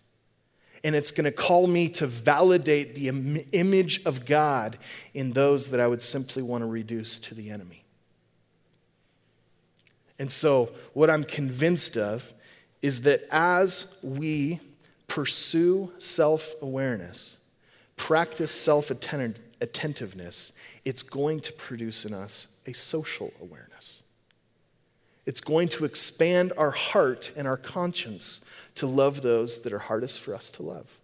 and 0.85 0.95
it's 0.95 1.11
going 1.11 1.25
to 1.25 1.33
call 1.33 1.67
me 1.67 1.89
to 1.89 2.07
validate 2.07 2.95
the 2.95 3.09
Im- 3.09 3.45
image 3.53 4.05
of 4.05 4.27
God 4.27 4.77
in 5.15 5.33
those 5.33 5.71
that 5.71 5.81
I 5.81 5.87
would 5.87 6.03
simply 6.03 6.43
want 6.43 6.63
to 6.63 6.67
reduce 6.69 7.19
to 7.21 7.35
the 7.35 7.51
enemy. 7.51 7.85
And 10.19 10.31
so, 10.31 10.69
what 10.93 11.11
I'm 11.11 11.25
convinced 11.25 11.97
of 11.97 12.33
is 12.83 13.03
that 13.03 13.27
as 13.33 13.97
we 14.03 14.61
pursue 15.09 15.91
self 15.99 16.55
awareness, 16.63 17.39
practice 17.97 18.53
self 18.53 18.91
attentiveness, 18.93 20.53
it's 20.85 21.03
going 21.03 21.41
to 21.41 21.53
produce 21.53 22.05
in 22.05 22.15
us 22.15 22.49
a 22.67 22.75
social 22.75 23.33
awareness. 23.41 24.04
It's 25.27 25.41
going 25.41 25.69
to 25.69 25.85
expand 25.85 26.53
our 26.57 26.71
heart 26.71 27.31
and 27.37 27.49
our 27.49 27.57
conscience 27.57 28.45
to 28.77 28.87
love 28.87 29.23
those 29.23 29.63
that 29.63 29.73
are 29.73 29.79
hardest 29.79 30.21
for 30.21 30.35
us 30.35 30.51
to 30.53 30.63
love 30.63 30.99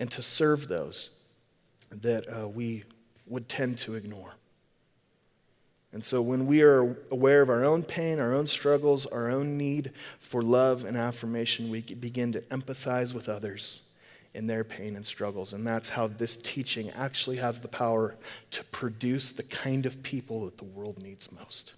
and 0.00 0.10
to 0.10 0.22
serve 0.22 0.68
those 0.68 1.10
that 1.90 2.26
uh, 2.28 2.48
we 2.48 2.84
would 3.26 3.48
tend 3.48 3.78
to 3.78 3.94
ignore. 3.94 4.34
And 5.92 6.04
so, 6.04 6.20
when 6.20 6.46
we 6.46 6.62
are 6.62 6.96
aware 7.10 7.40
of 7.40 7.48
our 7.48 7.64
own 7.64 7.82
pain, 7.82 8.20
our 8.20 8.34
own 8.34 8.46
struggles, 8.46 9.06
our 9.06 9.30
own 9.30 9.56
need 9.56 9.92
for 10.18 10.42
love 10.42 10.84
and 10.84 10.96
affirmation, 10.96 11.70
we 11.70 11.80
begin 11.80 12.32
to 12.32 12.40
empathize 12.42 13.14
with 13.14 13.28
others 13.28 13.82
in 14.34 14.46
their 14.46 14.64
pain 14.64 14.94
and 14.96 15.06
struggles. 15.06 15.54
And 15.54 15.66
that's 15.66 15.90
how 15.90 16.06
this 16.06 16.36
teaching 16.36 16.90
actually 16.90 17.38
has 17.38 17.60
the 17.60 17.68
power 17.68 18.16
to 18.50 18.64
produce 18.64 19.32
the 19.32 19.42
kind 19.42 19.86
of 19.86 20.02
people 20.02 20.44
that 20.44 20.58
the 20.58 20.64
world 20.64 21.02
needs 21.02 21.32
most 21.32 21.72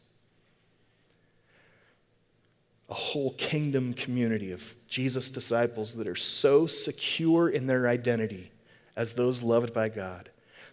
a 2.88 2.94
whole 2.94 3.32
kingdom 3.32 3.92
community 3.92 4.50
of 4.52 4.74
Jesus' 4.86 5.30
disciples 5.30 5.94
that 5.96 6.08
are 6.08 6.16
so 6.16 6.66
secure 6.66 7.48
in 7.48 7.66
their 7.66 7.86
identity 7.86 8.50
as 8.96 9.12
those 9.12 9.42
loved 9.42 9.74
by 9.74 9.88
God 9.88 10.30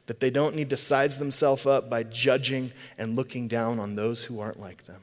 that 0.07 0.19
they 0.19 0.29
don't 0.29 0.55
need 0.55 0.69
to 0.69 0.77
size 0.77 1.17
themselves 1.17 1.65
up 1.65 1.89
by 1.89 2.03
judging 2.03 2.71
and 2.97 3.15
looking 3.15 3.47
down 3.47 3.79
on 3.79 3.95
those 3.95 4.23
who 4.25 4.39
aren't 4.39 4.59
like 4.59 4.85
them. 4.85 5.01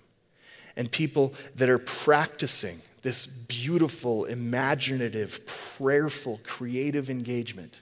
And 0.77 0.91
people 0.91 1.35
that 1.57 1.69
are 1.69 1.79
practicing 1.79 2.81
this 3.03 3.27
beautiful, 3.27 4.25
imaginative, 4.25 5.45
prayerful, 5.47 6.41
creative 6.45 7.11
engagement 7.11 7.81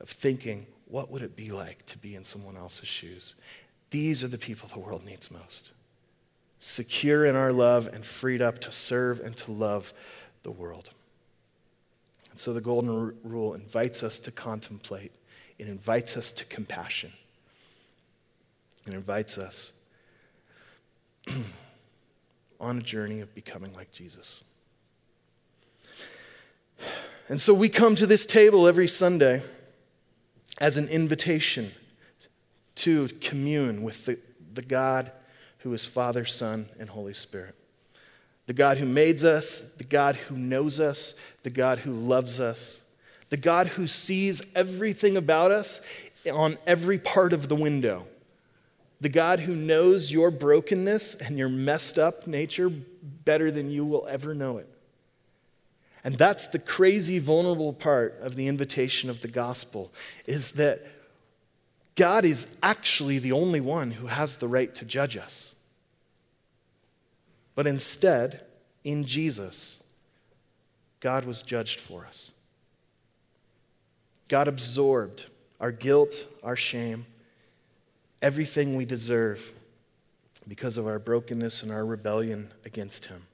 of 0.00 0.08
thinking, 0.08 0.66
what 0.86 1.10
would 1.10 1.22
it 1.22 1.36
be 1.36 1.50
like 1.50 1.84
to 1.86 1.98
be 1.98 2.14
in 2.14 2.24
someone 2.24 2.56
else's 2.56 2.88
shoes? 2.88 3.34
These 3.90 4.22
are 4.22 4.28
the 4.28 4.38
people 4.38 4.68
the 4.68 4.78
world 4.78 5.04
needs 5.04 5.30
most 5.30 5.70
secure 6.60 7.24
in 7.24 7.34
our 7.34 7.52
love 7.52 7.88
and 7.88 8.04
freed 8.04 8.42
up 8.42 8.60
to 8.60 8.70
serve 8.70 9.18
and 9.20 9.36
to 9.38 9.50
love 9.50 9.92
the 10.42 10.50
world. 10.50 10.90
And 12.30 12.38
so 12.38 12.52
the 12.52 12.60
Golden 12.60 13.14
Rule 13.24 13.54
invites 13.54 14.02
us 14.02 14.20
to 14.20 14.30
contemplate, 14.30 15.12
it 15.58 15.66
invites 15.66 16.16
us 16.16 16.30
to 16.32 16.44
compassion, 16.44 17.12
it 18.86 18.92
invites 18.92 19.38
us 19.38 19.72
on 22.60 22.78
a 22.78 22.82
journey 22.82 23.20
of 23.20 23.34
becoming 23.34 23.74
like 23.74 23.90
Jesus. 23.90 24.44
And 27.28 27.40
so 27.40 27.54
we 27.54 27.68
come 27.68 27.94
to 27.94 28.06
this 28.06 28.26
table 28.26 28.66
every 28.66 28.88
Sunday 28.88 29.42
as 30.58 30.76
an 30.76 30.88
invitation 30.88 31.72
to 32.74 33.08
commune 33.20 33.82
with 33.82 34.06
the, 34.06 34.18
the 34.52 34.62
God 34.62 35.12
who 35.60 35.72
is 35.72 35.84
Father, 35.84 36.24
Son, 36.24 36.68
and 36.78 36.90
Holy 36.90 37.14
Spirit. 37.14 37.54
The 38.46 38.52
God 38.52 38.78
who 38.78 38.86
made 38.86 39.22
us, 39.24 39.60
the 39.60 39.84
God 39.84 40.16
who 40.16 40.36
knows 40.36 40.80
us, 40.80 41.14
the 41.42 41.50
God 41.50 41.80
who 41.80 41.92
loves 41.92 42.40
us, 42.40 42.82
the 43.28 43.36
God 43.36 43.68
who 43.68 43.86
sees 43.86 44.42
everything 44.54 45.16
about 45.16 45.50
us 45.50 45.80
on 46.30 46.58
every 46.66 46.98
part 46.98 47.32
of 47.32 47.48
the 47.48 47.54
window, 47.54 48.06
the 49.00 49.08
God 49.08 49.40
who 49.40 49.54
knows 49.54 50.12
your 50.12 50.30
brokenness 50.30 51.14
and 51.14 51.38
your 51.38 51.48
messed 51.48 51.98
up 51.98 52.26
nature 52.26 52.68
better 52.68 53.50
than 53.50 53.70
you 53.70 53.84
will 53.84 54.06
ever 54.08 54.34
know 54.34 54.58
it. 54.58 54.68
And 56.02 56.14
that's 56.16 56.46
the 56.46 56.58
crazy, 56.58 57.18
vulnerable 57.18 57.72
part 57.72 58.18
of 58.20 58.34
the 58.34 58.48
invitation 58.48 59.10
of 59.10 59.20
the 59.20 59.28
gospel 59.28 59.92
is 60.26 60.52
that 60.52 60.86
God 62.00 62.24
is 62.24 62.46
actually 62.62 63.18
the 63.18 63.32
only 63.32 63.60
one 63.60 63.90
who 63.90 64.06
has 64.06 64.36
the 64.36 64.48
right 64.48 64.74
to 64.76 64.86
judge 64.86 65.18
us. 65.18 65.54
But 67.54 67.66
instead, 67.66 68.40
in 68.84 69.04
Jesus, 69.04 69.82
God 71.00 71.26
was 71.26 71.42
judged 71.42 71.78
for 71.78 72.06
us. 72.06 72.32
God 74.28 74.48
absorbed 74.48 75.26
our 75.60 75.70
guilt, 75.72 76.26
our 76.42 76.56
shame, 76.56 77.04
everything 78.22 78.76
we 78.76 78.86
deserve 78.86 79.52
because 80.48 80.78
of 80.78 80.86
our 80.86 80.98
brokenness 80.98 81.62
and 81.62 81.70
our 81.70 81.84
rebellion 81.84 82.50
against 82.64 83.08
Him. 83.08 83.26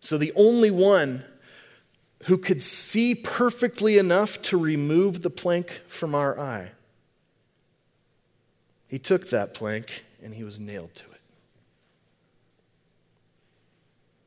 So 0.00 0.16
the 0.16 0.32
only 0.36 0.70
one 0.70 1.22
who 2.24 2.38
could 2.38 2.62
see 2.62 3.14
perfectly 3.14 3.98
enough 3.98 4.40
to 4.40 4.56
remove 4.56 5.20
the 5.20 5.28
plank 5.28 5.82
from 5.86 6.14
our 6.14 6.40
eye, 6.40 6.70
he 8.88 8.98
took 8.98 9.30
that 9.30 9.54
plank 9.54 10.04
and 10.22 10.34
he 10.34 10.44
was 10.44 10.60
nailed 10.60 10.94
to 10.94 11.04
it. 11.04 11.16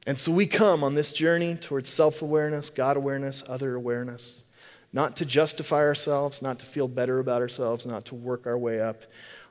And 0.07 0.17
so 0.17 0.31
we 0.31 0.47
come 0.47 0.83
on 0.83 0.95
this 0.95 1.13
journey 1.13 1.55
towards 1.55 1.89
self 1.89 2.21
awareness, 2.21 2.69
God 2.69 2.97
awareness, 2.97 3.43
other 3.47 3.75
awareness, 3.75 4.43
not 4.91 5.15
to 5.17 5.25
justify 5.25 5.81
ourselves, 5.81 6.41
not 6.41 6.59
to 6.59 6.65
feel 6.65 6.87
better 6.87 7.19
about 7.19 7.41
ourselves, 7.41 7.85
not 7.85 8.05
to 8.05 8.15
work 8.15 8.47
our 8.47 8.57
way 8.57 8.81
up 8.81 9.03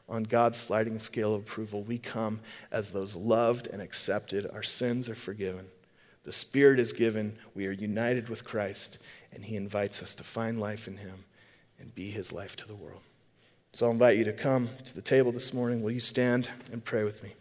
on 0.09 0.25
God's 0.25 0.59
sliding 0.59 0.99
scale 0.99 1.35
of 1.35 1.43
approval. 1.43 1.83
We 1.83 1.99
come 1.99 2.41
as 2.73 2.91
those 2.91 3.15
loved 3.15 3.67
and 3.67 3.83
accepted. 3.83 4.49
Our 4.53 4.63
sins 4.63 5.09
are 5.09 5.15
forgiven. 5.15 5.67
The 6.25 6.33
Spirit 6.33 6.81
is 6.81 6.93
given. 6.93 7.39
We 7.55 7.67
are 7.67 7.73
united 7.73 8.29
with 8.29 8.45
Christ, 8.45 8.99
and 9.33 9.45
He 9.45 9.57
invites 9.57 10.03
us 10.03 10.15
to 10.17 10.25
find 10.25 10.59
life 10.59 10.89
in 10.89 10.97
Him 10.97 11.25
and 11.79 11.95
be 11.95 12.11
His 12.11 12.33
life 12.33 12.57
to 12.57 12.67
the 12.67 12.75
world. 12.75 13.03
So 13.79 13.87
I'll 13.87 13.93
invite 13.93 14.19
you 14.19 14.25
to 14.25 14.33
come 14.33 14.71
to 14.87 14.93
the 14.93 15.01
table 15.01 15.31
this 15.31 15.55
morning. 15.55 15.85
Will 15.85 15.93
you 15.93 16.01
stand 16.01 16.51
and 16.73 16.85
pray 16.85 17.05
with 17.05 17.23
me? 17.23 17.35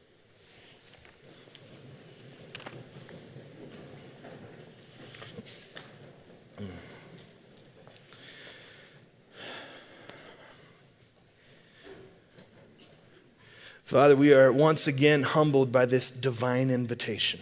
Father, 13.84 14.16
we 14.16 14.32
are 14.32 14.52
once 14.52 14.86
again 14.86 15.24
humbled 15.24 15.72
by 15.72 15.88
this 15.88 16.12
divine 16.12 16.70
invitation 16.70 17.42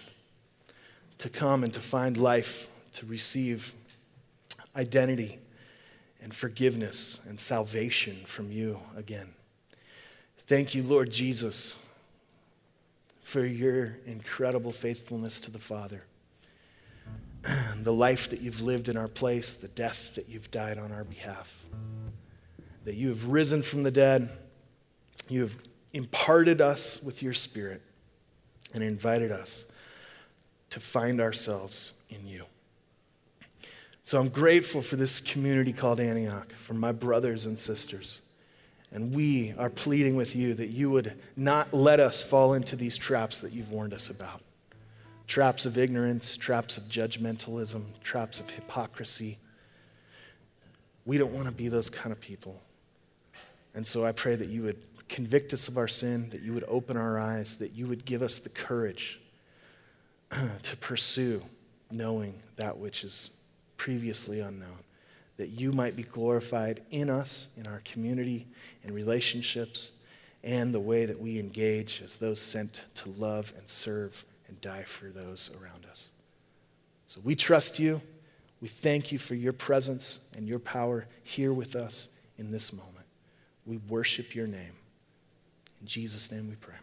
to 1.18 1.28
come 1.28 1.66
and 1.66 1.74
to 1.74 1.82
find 1.82 2.16
life, 2.16 2.70
to 2.94 3.06
receive 3.06 3.76
identity 4.74 5.40
and 6.26 6.34
forgiveness 6.34 7.20
and 7.30 7.40
salvation 7.40 8.16
from 8.26 8.52
you 8.52 8.80
again. 8.98 9.36
Thank 10.40 10.74
you, 10.74 10.82
Lord 10.82 11.12
Jesus, 11.12 11.78
for 13.22 13.46
your 13.46 14.00
incredible 14.08 14.72
faithfulness 14.72 15.40
to 15.42 15.52
the 15.52 15.60
Father, 15.60 16.04
the 17.78 17.94
life 17.94 18.32
that 18.32 18.42
you've 18.42 18.62
lived 18.62 18.90
in 18.90 18.98
our 18.98 19.08
place, 19.08 19.56
the 19.56 19.68
death 19.68 20.16
that 20.16 20.28
you've 20.28 20.50
died 20.50 20.80
on 20.80 20.92
our 20.92 21.04
behalf, 21.04 21.64
that 22.86 22.96
you 22.96 23.10
have 23.10 23.28
risen 23.28 23.62
from 23.62 23.84
the 23.84 23.92
dead, 23.92 24.28
you 25.30 25.42
have 25.42 25.56
imparted 25.94 26.60
us 26.60 27.04
with 27.04 27.22
your 27.22 27.36
Spirit, 27.36 27.84
and 28.74 28.84
invited 28.84 29.32
us 29.32 29.68
to 30.72 30.80
find 30.80 31.22
ourselves 31.22 31.94
in 32.10 32.26
you. 32.26 32.46
So 34.06 34.20
I'm 34.20 34.30
grateful 34.30 34.84
for 34.84 34.98
this 34.98 35.20
community 35.20 35.74
called 35.74 36.00
Antioch, 36.00 36.52
for 36.54 36.76
my 36.76 36.92
brothers 36.92 37.48
and 37.48 37.58
sisters. 37.58 38.22
And 38.92 39.16
we 39.16 39.56
are 39.58 39.72
pleading 39.72 40.16
with 40.16 40.36
you 40.36 40.54
that 40.54 40.68
you 40.68 40.92
would 40.92 41.20
not 41.36 41.74
let 41.74 42.00
us 42.00 42.22
fall 42.22 42.54
into 42.54 42.76
these 42.76 42.98
traps 42.98 43.42
that 43.42 43.52
you've 43.52 43.72
warned 43.72 43.96
us 43.96 44.08
about 44.12 44.44
traps 45.26 45.66
of 45.66 45.76
ignorance, 45.76 46.38
traps 46.38 46.78
of 46.78 46.84
judgmentalism, 46.84 48.00
traps 48.02 48.40
of 48.40 48.48
hypocrisy. 48.52 49.40
We 51.04 51.18
don't 51.18 51.34
want 51.34 51.48
to 51.48 51.52
be 51.52 51.68
those 51.68 51.90
kind 51.90 52.12
of 52.12 52.22
people. 52.22 52.62
And 53.74 53.88
so 53.88 54.06
I 54.06 54.12
pray 54.12 54.36
that 54.36 54.50
you 54.50 54.62
would 54.62 54.84
convict 55.10 55.52
us 55.52 55.68
of 55.68 55.80
our 55.80 55.88
sin, 55.88 56.30
that 56.30 56.44
you 56.44 56.54
would 56.54 56.66
open 56.68 56.96
our 56.96 57.18
eyes, 57.18 57.58
that 57.58 57.72
you 57.72 57.88
would 57.88 58.06
give 58.06 58.22
us 58.22 58.38
the 58.38 58.50
courage 58.50 59.20
to 60.62 60.78
pursue 60.78 61.42
knowing 61.90 62.36
that 62.58 62.78
which 62.78 63.04
is 63.04 63.32
previously 63.78 64.40
unknown, 64.40 64.80
that 65.38 65.50
you 65.50 65.72
might 65.72 65.96
be 65.96 66.04
glorified 66.04 66.82
in 66.92 67.10
us, 67.10 67.50
in 67.58 67.68
our 67.68 67.82
community, 67.86 68.48
in 68.84 68.94
relationships, 68.94 69.92
and 70.44 70.74
the 70.74 70.80
way 70.80 71.06
that 71.06 71.20
we 71.20 71.40
engage 71.40 72.02
as 72.04 72.18
those 72.18 72.40
sent 72.40 72.82
to 72.96 73.10
love 73.10 73.54
and 73.58 73.68
serve 73.68 74.24
and 74.48 74.62
die 74.62 74.84
for 74.84 75.08
those 75.08 75.52
around 75.62 75.86
us. 75.90 76.10
So 77.08 77.20
we 77.24 77.36
trust 77.36 77.80
you. 77.80 78.02
We 78.62 78.68
thank 78.68 79.12
you 79.12 79.18
for 79.18 79.36
your 79.36 79.54
presence 79.54 80.32
and 80.36 80.48
your 80.48 80.60
power 80.60 81.08
here 81.24 81.54
with 81.54 81.76
us 81.76 82.10
in 82.38 82.52
this 82.52 82.72
moment. 82.72 83.06
We 83.66 83.78
worship 83.78 84.36
your 84.36 84.48
name. 84.48 84.74
In 85.82 85.88
Jesus' 85.88 86.32
name 86.32 86.48
we 86.48 86.56
pray. 86.56 86.76